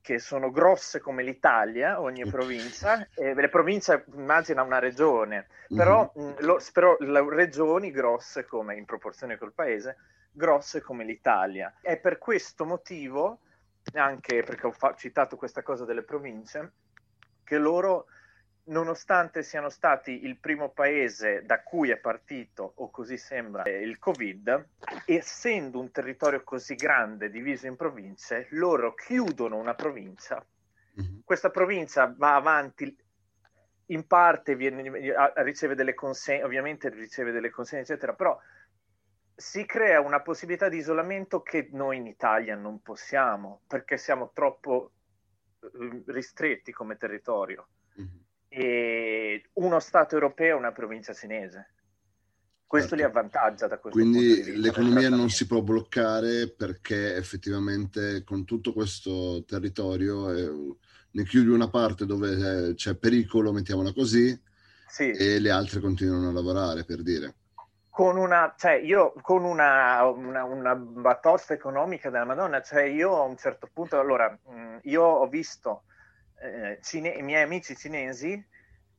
[0.00, 6.22] che sono grosse come l'Italia, ogni provincia, e le province immagina una regione, però, Mhm.
[6.22, 9.96] mh, lo- però le regioni grosse come in proporzione col paese,
[10.30, 11.76] grosse come l'Italia.
[11.80, 13.40] È per questo motivo,
[13.92, 16.74] anche perché ho fa- citato questa cosa delle province,
[17.44, 18.06] che loro,
[18.68, 23.98] nonostante siano stati il primo paese da cui è partito, o così sembra, eh, il
[23.98, 24.68] Covid,
[25.06, 30.44] essendo un territorio così grande diviso in province, loro chiudono una provincia
[30.98, 31.20] Mhm.
[31.24, 32.96] questa provincia va avanti
[33.86, 38.36] in parte viene- riceve delle consegne ovviamente riceve delle consegne eccetera però
[39.34, 44.92] si crea una possibilità di isolamento che noi in Italia non possiamo perché siamo troppo
[45.60, 48.24] eh, ristretti come territorio Mhm.
[48.48, 51.72] E uno stato europeo è una provincia cinese
[52.68, 53.02] questo Certo.
[53.02, 59.42] li avvantaggia da questo Quindi l'economia non si può bloccare perché effettivamente con tutto questo
[59.46, 60.76] territorio eh,
[61.12, 64.38] ne chiudi una parte dove eh, c'è pericolo, mettiamola così,
[64.86, 65.10] sì.
[65.10, 67.36] e le altre continuano a lavorare, per dire.
[67.88, 73.22] con una, cioè io con una, una, una batosta economica della Madonna, cioè io a
[73.22, 75.84] un certo punto, allora, mh, io ho visto
[76.40, 78.42] eh, cine- i miei amici cinesi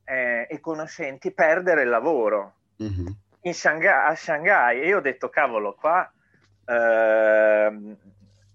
[0.04, 3.16] eh, e conoscenti perdere il lavoro Mhm.
[3.42, 6.10] in Shanghai, a Shanghai e io ho detto, cavolo, qua
[6.66, 7.96] ehm,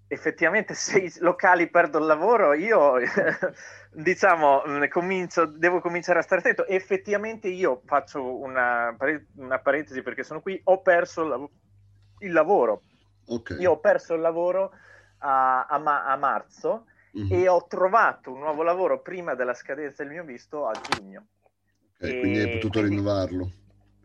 [0.08, 2.94] effettivamente se i locali perdono il lavoro, io
[3.92, 6.66] diciamo, mh, comincio, devo cominciare a stare attento.
[6.66, 8.94] Effettivamente io faccio una,
[9.36, 11.50] una parentesi perché sono qui, ho perso il, lav-
[12.20, 12.82] il lavoro.
[13.28, 13.56] Ok.
[13.58, 14.72] Io ho perso il lavoro
[15.18, 17.32] a, a ma- a marzo Mhm.
[17.32, 21.26] e ho trovato un nuovo lavoro prima della scadenza del mio visto a giugno.
[21.98, 23.50] Ok, quindi hai e potuto quindi- rinnovarlo.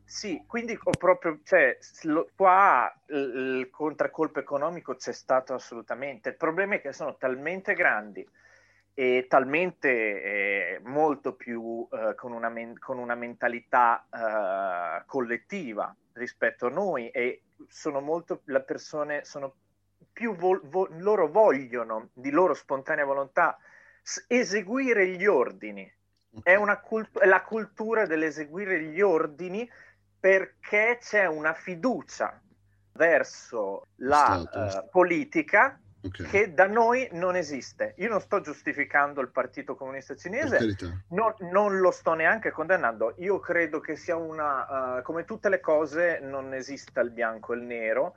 [0.05, 6.29] Sì, quindi ho proprio, cioè, lo- qua il, il contraccolpo economico c'è stato assolutamente.
[6.29, 8.27] Il problema è che sono talmente grandi
[8.93, 16.65] e talmente eh, molto più eh, con, una men- con una mentalità eh, collettiva rispetto
[16.65, 19.55] a noi e sono molto, le persone sono
[20.11, 23.57] più, vol- vo- loro vogliono di loro spontanea volontà
[24.01, 25.91] s- eseguire gli ordini
[26.43, 29.69] è, una cult- la cultura dell'eseguire gli ordini
[30.19, 32.39] perché c'è una fiducia
[32.93, 34.79] verso la Stato.
[34.85, 36.29] eh, politica Ok.
[36.29, 37.93] che da noi non esiste.
[37.97, 40.87] Io non sto giustificando il Partito Comunista Cinese, carità.
[41.09, 43.13] non, lo sto neanche condannando.
[43.17, 47.57] Io credo che sia una, eh, come tutte le cose, non esista il bianco e
[47.57, 48.15] il nero.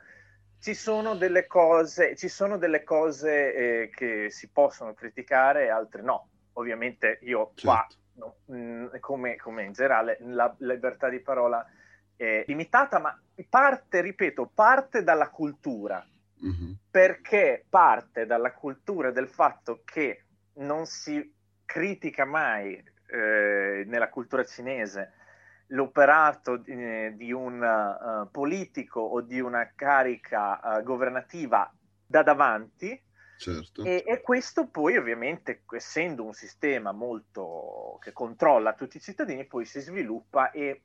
[0.64, 6.00] Ci sono delle cose, ci sono delle cose eh, che si possono criticare e altre
[6.00, 6.30] no.
[6.54, 7.96] Ovviamente io qua, Certo.
[8.14, 11.62] no, mh, come, come in generale, la libertà di parola
[12.16, 13.14] è limitata, ma
[13.46, 16.02] parte, ripeto, parte dalla cultura
[16.36, 16.76] Mhm.
[16.90, 20.24] perché parte dalla cultura del fatto che
[20.54, 21.30] non si
[21.66, 25.12] critica mai eh, nella cultura cinese
[25.68, 31.72] l'operato di, di un eh, politico o di una carica eh, governativa
[32.06, 33.02] da davanti
[33.36, 33.82] Certo.
[33.82, 39.64] e, e questo poi ovviamente essendo un sistema molto che controlla tutti i cittadini poi
[39.64, 40.82] si sviluppa e,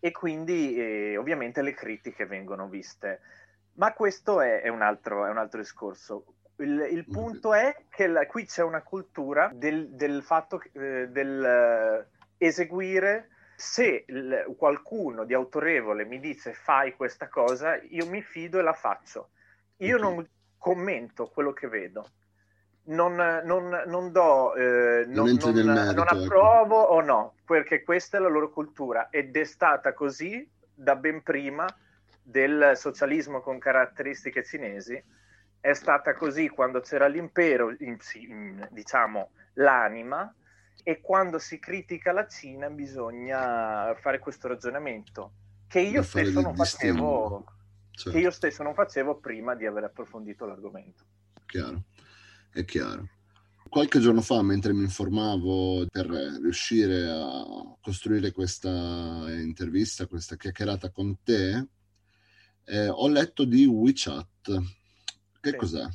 [0.00, 3.20] e quindi eh, ovviamente le critiche vengono viste
[3.74, 6.24] ma questo è, è un, altro, è un altro discorso.
[6.56, 11.44] Il, il punto è che la- qui c'è una cultura del, del fatto eh, del
[11.44, 12.06] eh,
[12.38, 13.30] eseguire.
[13.64, 18.74] Se il- qualcuno di autorevole mi dice fai questa cosa, io mi fido e la
[18.74, 19.30] faccio.
[19.78, 20.02] Io Ok.
[20.02, 22.06] non commento quello che vedo.
[22.84, 26.24] Non, non- non do, eh, Non non, merito, non ecco.
[26.24, 31.22] approvo o no, perché questa è la loro cultura ed è stata così da ben
[31.22, 31.66] prima
[32.22, 35.02] del socialismo con caratteristiche cinesi.
[35.58, 40.30] È stata così quando c'era l'impero, in- in- diciamo l'anima,
[40.82, 45.32] e quando si critica la Cina bisogna fare questo ragionamento
[45.68, 47.44] che io stesso non facevo.
[47.96, 48.10] Certo.
[48.10, 51.04] che io stesso non facevo prima di aver approfondito l'argomento.
[51.46, 51.84] Chiaro,
[52.52, 53.08] è chiaro.
[53.68, 61.22] Qualche giorno fa, mentre mi informavo per riuscire a costruire questa intervista, questa chiacchierata con
[61.22, 61.68] te,
[62.64, 64.26] eh, ho letto di WeChat.
[65.40, 65.56] Che Sì.
[65.56, 65.86] cos'è?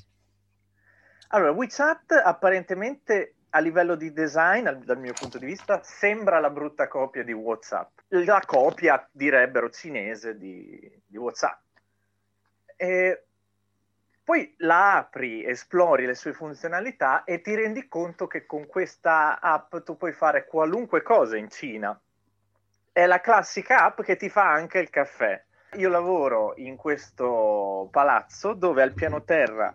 [1.30, 6.88] Allora, WeChat apparentemente a livello di design, dal mio punto di vista, sembra la brutta
[6.88, 8.00] copia di WhatsApp.
[8.10, 11.60] La copia, direbbero, cinese di, di WhatsApp.
[12.76, 13.24] E
[14.24, 19.78] poi la apri, esplori le sue funzionalità e ti rendi conto che con questa app
[19.78, 22.00] tu puoi fare qualunque cosa in Cina.
[22.92, 25.44] È la classica app che ti fa anche il caffè.
[25.74, 29.74] Io lavoro in questo palazzo dove al piano terra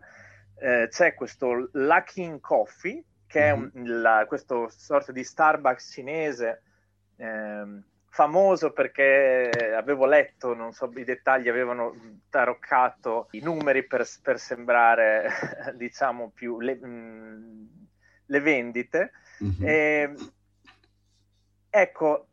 [0.60, 3.02] eh, c'è questo Luckin Coffee,
[3.34, 4.00] che è un, mhm.
[4.00, 6.62] la, questo sorta di Starbucks cinese.
[7.16, 14.38] Eh, famoso perché avevo letto, non so, i dettagli avevano taroccato i numeri per, per
[14.38, 15.28] sembrare,
[15.74, 17.66] diciamo, più le, mh, mm,
[18.26, 19.10] le vendite.
[19.42, 19.64] Mm-hmm.
[19.68, 20.14] E,
[21.70, 22.26] ecco,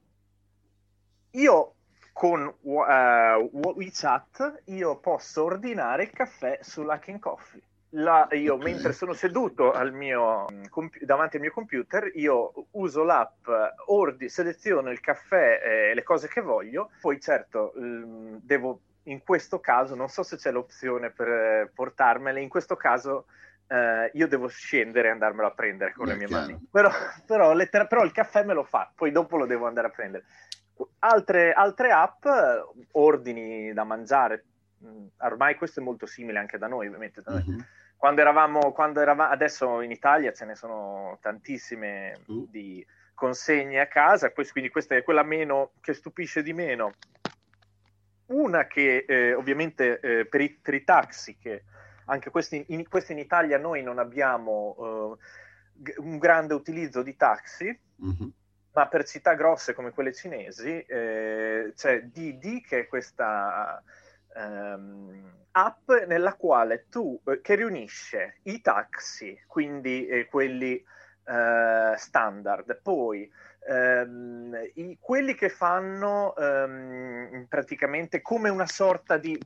[1.32, 1.74] io
[2.14, 7.62] con uh, WeChat io posso ordinare il caffè su Luckin Coffee
[7.92, 13.48] la, io mentre sono seduto al mio, comp- davanti al mio computer, io uso l'app,
[13.88, 19.60] ordi, seleziono il caffè e le cose che voglio, poi certo l- devo in questo
[19.60, 23.26] caso, non so se c'è l'opzione per eh, portarmele, in questo caso
[23.68, 26.46] eh, io devo scendere e andarmelo a prendere con Beh, le mie chiaro.
[26.46, 26.68] mani.
[26.70, 26.90] Però,
[27.26, 30.26] però, letter- però, il caffè me lo fa, poi dopo lo devo andare a prendere.
[31.00, 32.26] Altre, altre app,
[32.92, 34.46] ordini da mangiare,
[34.86, 37.22] mm, ormai questo è molto simile anche da noi, ovviamente.
[37.22, 37.44] Da noi.
[37.48, 37.60] Mm-hmm
[38.02, 42.48] quando eravamo, quando eravamo, adesso in Italia ce ne sono tantissime uh.
[42.50, 42.84] di
[43.14, 46.94] consegne a casa, quindi questa è quella meno, che stupisce di meno.
[48.30, 51.66] Una che eh, ovviamente eh, per, i, per, i, taxi, che
[52.06, 55.20] anche questi in, questi in Italia noi non abbiamo
[55.86, 57.66] eh, un grande utilizzo di taxi,
[58.04, 58.30] mm-hmm.
[58.74, 63.80] ma per città grosse come quelle cinesi eh, c'è Didi che è questa
[64.36, 70.84] um, app nella quale tu, eh, che riunisce i taxi, quindi eh, quelli
[71.26, 73.30] eh, standard, poi
[73.68, 79.38] ehm, i, quelli che fanno ehm, praticamente come una sorta di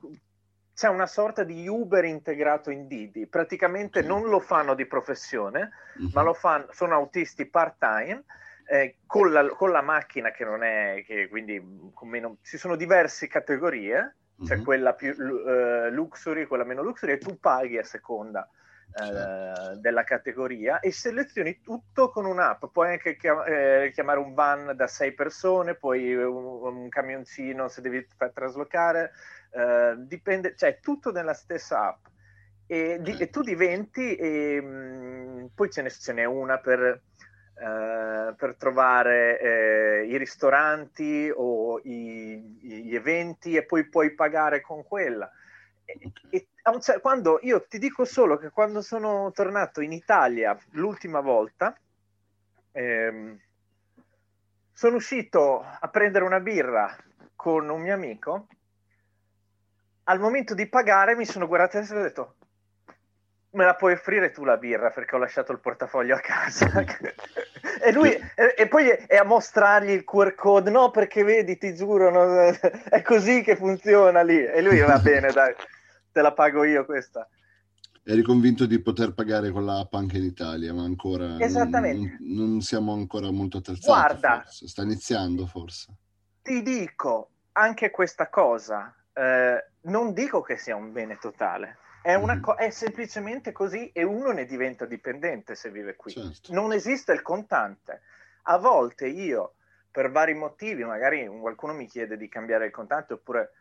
[0.76, 3.28] c'è una sorta di Uber integrato in Didi.
[3.28, 6.10] Praticamente non lo fanno di professione, mm-hmm.
[6.14, 8.24] ma lo fanno, sono autisti part-time.
[8.68, 11.64] Eh, con, la, con, la, macchina che non è, che quindi
[12.02, 14.64] meno, ci sono diverse categorie c'è mm-hmm.
[14.64, 18.50] quella più uh, luxury, quella meno luxury, e tu paghi a seconda
[18.96, 22.66] uh, della categoria e selezioni tutto con un'app.
[22.72, 27.82] Puoi anche chiam- eh, chiamare un van da sei persone, poi un, un camioncino se
[27.82, 29.12] devi far traslocare,
[29.52, 32.06] uh, dipende, cioè tutto nella stessa app.
[32.68, 37.02] E, di- e tu diventi, e, mh, mm, poi ce, ne, ce n'è una per
[37.58, 44.84] eh, per trovare eh, i ristoranti o i, gli eventi e poi puoi pagare con
[44.84, 45.32] quella.
[45.86, 46.48] E, e
[46.82, 51.78] cioè, quando, io ti dico solo che quando sono tornato in Italia l'ultima volta,
[52.72, 53.40] ehm,
[54.74, 56.94] sono uscito a prendere una birra
[57.36, 58.48] con un mio amico.
[60.04, 62.36] Al momento di pagare mi sono guardato e ho detto
[63.56, 66.70] me la puoi offrire tu la birra perché ho lasciato il portafoglio a casa.
[67.82, 71.74] e lui, e, e, poi è a mostrargli il QR code, no perché vedi, ti
[71.74, 72.52] giuro, no,
[72.90, 74.44] è così che funziona lì.
[74.46, 75.56] E lui va bene, dai,
[76.12, 77.28] te la pago io questa.
[78.08, 82.18] Eri convinto di poter pagare con l'app anche in Italia, ma ancora Esattamente.
[82.20, 83.88] Non, non siamo ancora molto attrezzati.
[83.88, 84.68] Guarda, forse.
[84.68, 85.96] sta iniziando forse.
[86.44, 92.40] Ti dico anche questa cosa, eh, non dico che sia un bene totale, è, mm-hmm.
[92.40, 96.12] co- è, semplicemente così e uno ne diventa dipendente se vive qui.
[96.12, 96.54] Certo.
[96.54, 98.02] Non esiste il contante.
[98.44, 99.56] A volte io,
[99.90, 103.52] per vari motivi, magari qualcuno mi chiede di cambiare il contante oppure...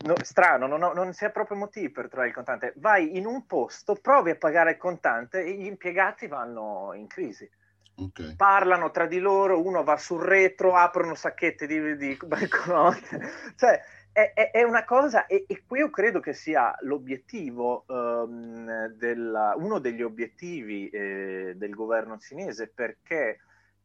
[0.00, 2.72] No, strano, non, ho, non si ha proprio motivi per trovare il contante.
[2.76, 7.48] Vai in un posto, provi a pagare il contante e gli impiegati vanno in crisi.
[7.96, 8.36] Okay.
[8.36, 13.30] Parlano tra di loro, uno va sul retro, aprono sacchetti di, di banconote.
[13.56, 13.80] cioè,
[14.18, 19.54] è, è, è, una cosa, e, e, qui io credo che sia l'obiettivo, um, della,
[19.56, 23.38] uno degli obiettivi eh, del governo cinese, perché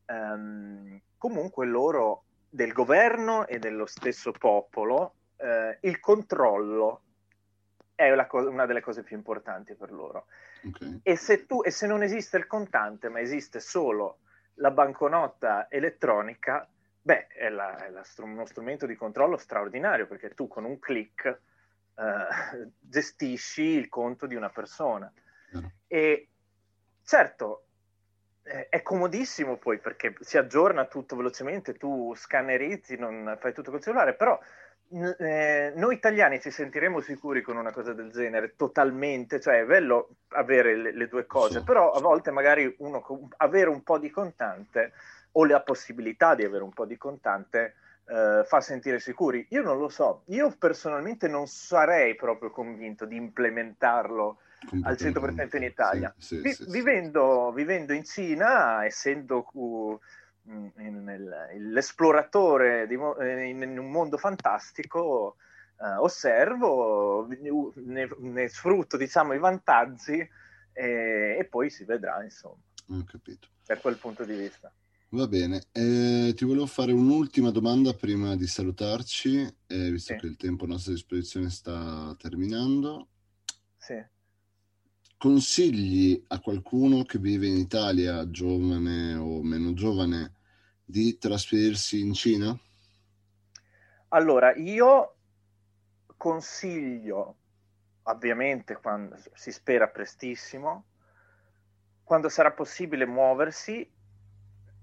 [0.07, 7.01] um, comunque loro, del governo e dello stesso popolo, eh, il controllo
[7.93, 10.25] è co- una delle cose più importanti per loro.
[10.67, 10.99] Okay.
[11.03, 14.17] E, se tu, e se non esiste il contante, ma esiste solo
[14.55, 16.67] la banconota elettronica,
[17.05, 21.25] Beh, è, la, è la, uno strumento di controllo straordinario perché tu con un click
[21.25, 25.11] eh, gestisci il conto di una persona.
[25.55, 25.65] Mm.
[25.87, 26.27] E
[27.03, 27.65] certo,
[28.43, 34.15] è comodissimo poi perché si aggiorna tutto velocemente, tu scannerizzi, non fai tutto col cellulare,
[34.15, 34.37] però
[35.17, 40.17] eh, noi italiani ci sentiremo sicuri con una cosa del genere, totalmente, cioè è bello
[40.29, 44.09] avere le, le due cose, sì, però a volte magari uno avere un po' di
[44.09, 44.91] contante
[45.33, 47.75] o la possibilità di avere un po' di contante
[48.05, 49.45] eh, fa sentire sicuri.
[49.51, 54.39] Io non lo so, io personalmente non sarei proprio convinto di implementarlo
[54.83, 56.13] al 100% in Italia.
[56.17, 59.99] Sì, sì, Vi, sì, vivendo, vivendo, in Cina, essendo uh,
[61.57, 65.37] l'esploratore di, in, in, un mondo fantastico,
[65.77, 70.17] uh, osservo, ne, ne, sfrutto diciamo, i vantaggi
[70.71, 72.61] e, e poi si vedrà, insomma.
[72.89, 73.47] Ho capito.
[73.65, 74.71] Per quel punto di vista.
[75.13, 80.19] Va bene, eh, ti volevo fare un'ultima domanda prima di salutarci, eh, visto sì.
[80.19, 83.09] che il tempo a nostra disposizione sta terminando.
[83.77, 84.03] Sì.
[85.15, 90.33] Consigli a qualcuno che vive in Italia, giovane o meno giovane,
[90.83, 92.59] di trasferirsi in Cina?
[94.07, 95.15] Allora, io
[96.17, 97.37] consiglio,
[98.01, 100.85] ovviamente quando si spera prestissimo,
[102.03, 104.01] quando sarà possibile muoversi,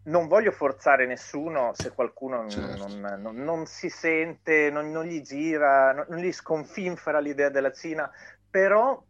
[0.04, 2.86] non voglio forzare nessuno se qualcuno certo.
[2.86, 8.10] non, non, non, si sente, non, gli gira, non, gli sconfinfera l'idea della Cina,
[8.48, 9.02] però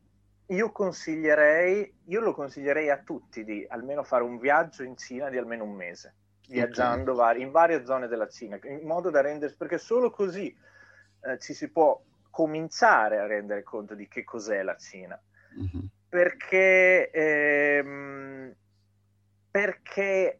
[0.47, 5.39] io consiglierei, io lo consiglierei a tutti di almeno fare un viaggio in Cina di
[5.39, 6.15] almeno un mese,
[6.49, 7.25] viaggiando okay.
[7.25, 10.55] vari, in varie zone della Cina, in modo da rendersi, perché solo così
[11.23, 15.21] eh, ci si può cominciare a rendere conto di che cos'è la Cina.
[15.57, 15.85] Mm-hmm.
[16.09, 18.53] Perché, ehm,
[19.53, 20.40] perché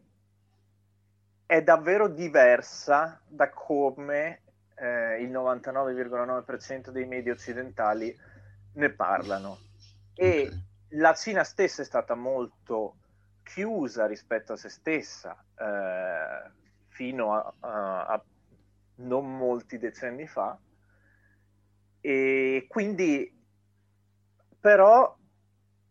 [1.51, 4.39] è davvero diversa da come
[4.73, 8.17] eh, il 99,9% dei media occidentali
[8.75, 9.57] ne parlano.
[10.13, 10.63] E okay.
[10.91, 12.95] la Cina stessa è stata molto
[13.43, 16.51] chiusa rispetto a se stessa eh,
[16.87, 18.23] fino a, a, a
[18.95, 20.57] non molti decenni fa.
[21.99, 23.29] E quindi
[24.57, 25.17] però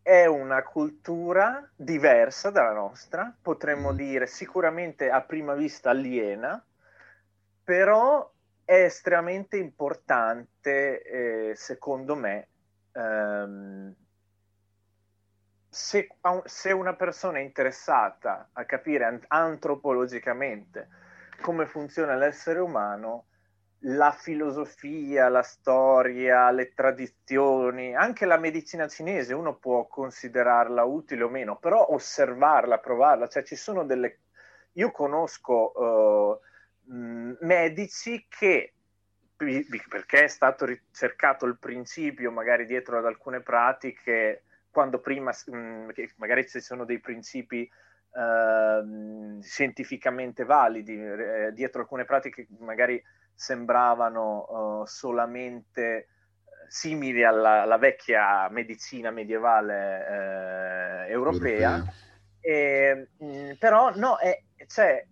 [0.03, 3.97] è una cultura diversa dalla nostra, potremmo mm.
[3.97, 6.63] dire sicuramente a prima vista aliena,
[7.63, 8.31] però
[8.65, 12.49] è estremamente importante, eh, secondo me,
[12.93, 13.95] ehm,
[15.69, 16.09] se,
[16.45, 20.89] se, una persona è interessata a capire antropologicamente
[21.41, 23.27] come funziona l'essere umano,
[23.85, 31.28] la filosofia, la storia, le tradizioni, anche la medicina cinese, uno può considerarla utile o
[31.28, 34.18] meno, però osservarla, provarla, cioè ci sono delle...
[34.74, 36.39] Io conosco uh,
[37.41, 38.74] medici che,
[39.37, 46.47] perché è stato ricercato il principio magari dietro ad alcune pratiche, quando prima, mh, magari
[46.47, 47.68] ci sono dei principi
[48.11, 53.03] uh, scientificamente validi, eh, dietro alcune pratiche magari
[53.41, 56.07] sembravano uh, solamente eh,
[56.68, 61.95] simili alla, alla, vecchia medicina medievale eh, europea, europea.
[62.38, 65.07] E, mh, mm, però no, è, cioè,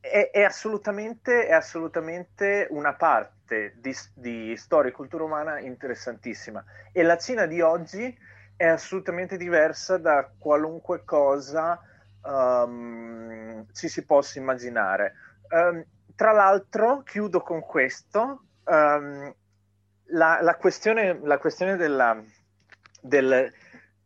[0.00, 7.04] è, è, assolutamente, è, assolutamente, una parte di, di storia e cultura umana interessantissima e
[7.04, 8.12] la Cina di oggi
[8.56, 11.80] è assolutamente diversa da qualunque cosa
[12.22, 15.14] um, ci si possa immaginare.
[15.50, 15.84] Um,
[16.14, 19.34] tra l'altro, chiudo con questo, um,
[20.06, 22.22] la, la, questione, la, questione, della,
[23.00, 23.52] del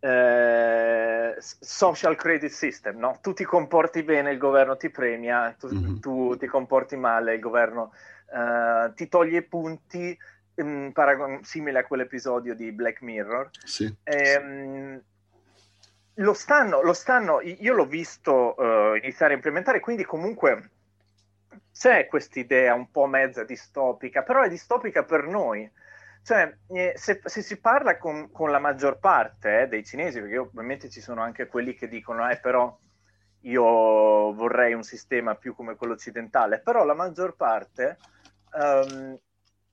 [0.01, 3.19] eh, social credit system, no?
[3.21, 5.99] tu ti comporti bene, il governo ti premia, tu, mm-hmm.
[5.99, 7.93] tu ti comporti male, il governo
[8.31, 10.17] uh, ti toglie punti,
[10.57, 13.51] um, paragon- simile a quell'episodio di Black Mirror.
[13.65, 15.03] Sì, e, um,
[16.21, 20.71] lo stanno, lo stanno, io l'ho visto uh, iniziare a implementare, quindi comunque
[21.77, 25.71] c'è questa idea un po' mezza distopica, però è distopica per noi.
[26.23, 30.39] Cioè, eh, se, se, si parla con, con la maggior parte eh, dei cinesi, perché
[30.39, 32.77] ovviamente ci sono anche quelli che dicono, eh, però
[33.43, 37.99] io vorrei un sistema più come quello occidentale, però la maggior parte,
[38.55, 39.17] um,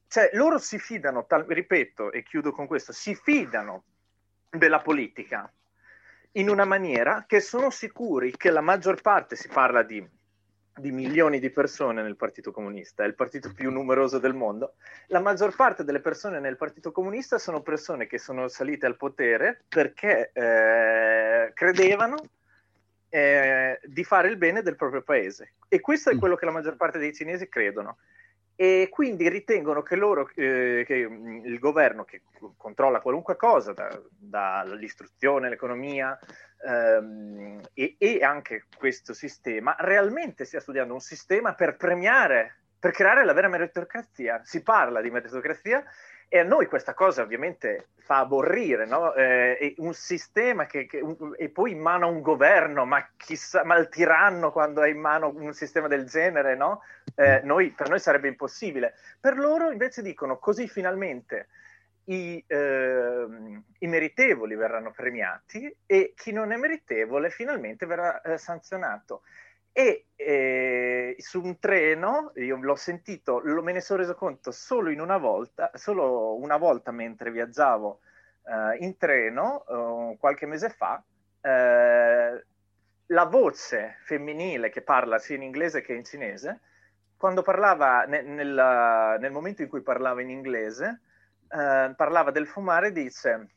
[0.08, 3.86] cioè, loro si fidano, tal- ripeto e chiudo con questo, si fidano
[4.50, 5.52] della politica
[6.34, 10.08] in una maniera che sono sicuri che la maggior parte, si parla di
[10.76, 14.76] di milioni di persone nel Partito Comunista, è il partito più numeroso del mondo,
[15.08, 19.62] la maggior parte delle persone nel Partito Comunista sono persone che sono salite al potere
[19.68, 22.16] perché eh, credevano
[23.10, 25.54] eh, di fare il bene del proprio paese.
[25.68, 26.18] E questo è mm.
[26.18, 27.98] quello che la maggior parte dei cinesi credono
[28.56, 32.22] e quindi ritengono che loro, eh, che mm, il governo che
[32.58, 36.18] controlla qualunque cosa, da, dall'istruzione, l'economia
[36.66, 43.24] ehm, e, e, anche questo sistema, realmente stia studiando un sistema per premiare per creare
[43.24, 44.42] la vera meritocrazia.
[44.44, 45.82] Si parla di meritocrazia
[46.34, 49.14] e a noi questa cosa ovviamente fa aborrire, no?
[49.14, 53.64] eh, un sistema che, che un, e poi in mano a un governo, ma chissà,
[53.64, 56.82] ma il tiranno quando è in mano un sistema del genere, no?
[57.14, 58.96] Eh, noi, per noi sarebbe impossibile.
[59.20, 61.50] Per loro invece dicono così finalmente
[62.06, 63.28] i, eh,
[63.78, 69.22] i, meritevoli verranno premiati e chi non è meritevole finalmente verrà eh, sanzionato.
[69.76, 74.92] E eh, su un treno, io l'ho sentito, lo, me ne sono reso conto solo
[74.92, 78.00] in una volta, solo una volta mentre viaggiavo
[78.46, 81.04] eh, in treno uh, qualche mese fa,
[81.42, 82.46] eh,
[83.08, 86.62] la voce femminile che parla sia in inglese che in cinese,
[87.18, 91.02] quando parlava, ne, nel, nel momento in cui parlava in inglese,
[91.50, 93.48] eh, parlava del fumare, dice,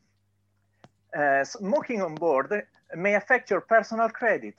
[1.11, 4.57] uh, smoking on board may affect your personal credit.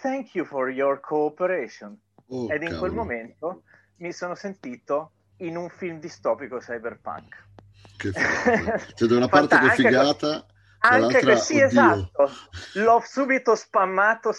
[0.00, 1.98] Thank you for your cooperation.
[2.28, 3.64] Oh, Ed in quel momento
[3.96, 7.48] mi sono sentito in un film distopico cyberpunk.
[7.96, 8.10] Che
[8.94, 10.46] C'è da una parte che figata.
[10.82, 11.66] Anche che sì, oddio.
[11.66, 12.30] esatto.
[12.74, 14.32] L'ho subito spammato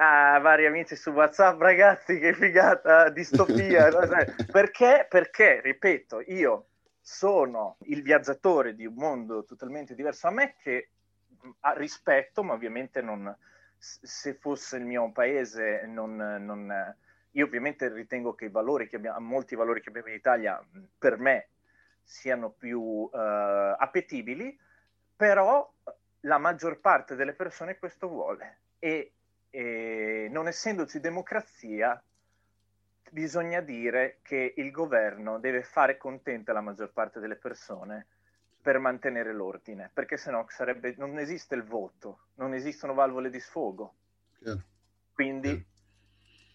[0.00, 3.88] a vari amici su WhatsApp, ragazzi, che figata, distopia.
[4.50, 5.06] perché?
[5.08, 6.66] Perché, ripeto, io
[7.00, 10.90] sono il viaggiatore di un mondo totalmente diverso a me che
[11.76, 13.32] rispetto, ma ovviamente non,
[13.84, 16.96] se fosse il mio paese non, non,
[17.32, 20.64] io ovviamente ritengo che i valori che abbiamo, molti valori che abbiamo in Italia
[20.98, 21.48] per me
[22.02, 24.58] siano più uh, appetibili,
[25.16, 25.70] però
[26.20, 28.60] la maggior parte delle persone questo vuole.
[28.78, 29.12] E,
[29.50, 32.02] e non essendoci democrazia
[33.10, 38.06] bisogna dire che il governo deve fare contenta la maggior parte delle persone
[38.64, 43.96] per mantenere l'ordine, perché sennò sarebbe, non esiste il voto, non esistono valvole di sfogo.
[44.38, 44.58] Yeah.
[45.12, 45.64] Quindi yeah.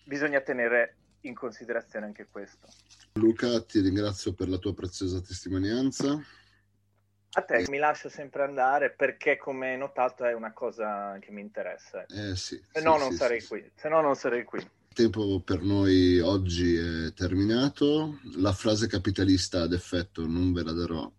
[0.06, 2.68] bisogna tenere in considerazione anche questo.
[3.14, 6.20] Luca, ti ringrazio per la tua preziosa testimonianza.
[7.34, 11.42] A te mi lascio sempre andare perché, come hai notato, è una cosa che mi
[11.42, 12.08] interessa.
[12.08, 12.60] Eh sì.
[12.72, 13.72] Se no, sì, non sì, sarei qui.
[13.76, 18.20] Se no, non sarei qui tempo per noi oggi è terminato.
[18.38, 21.10] La frase capitalista ad effetto non ve la darò.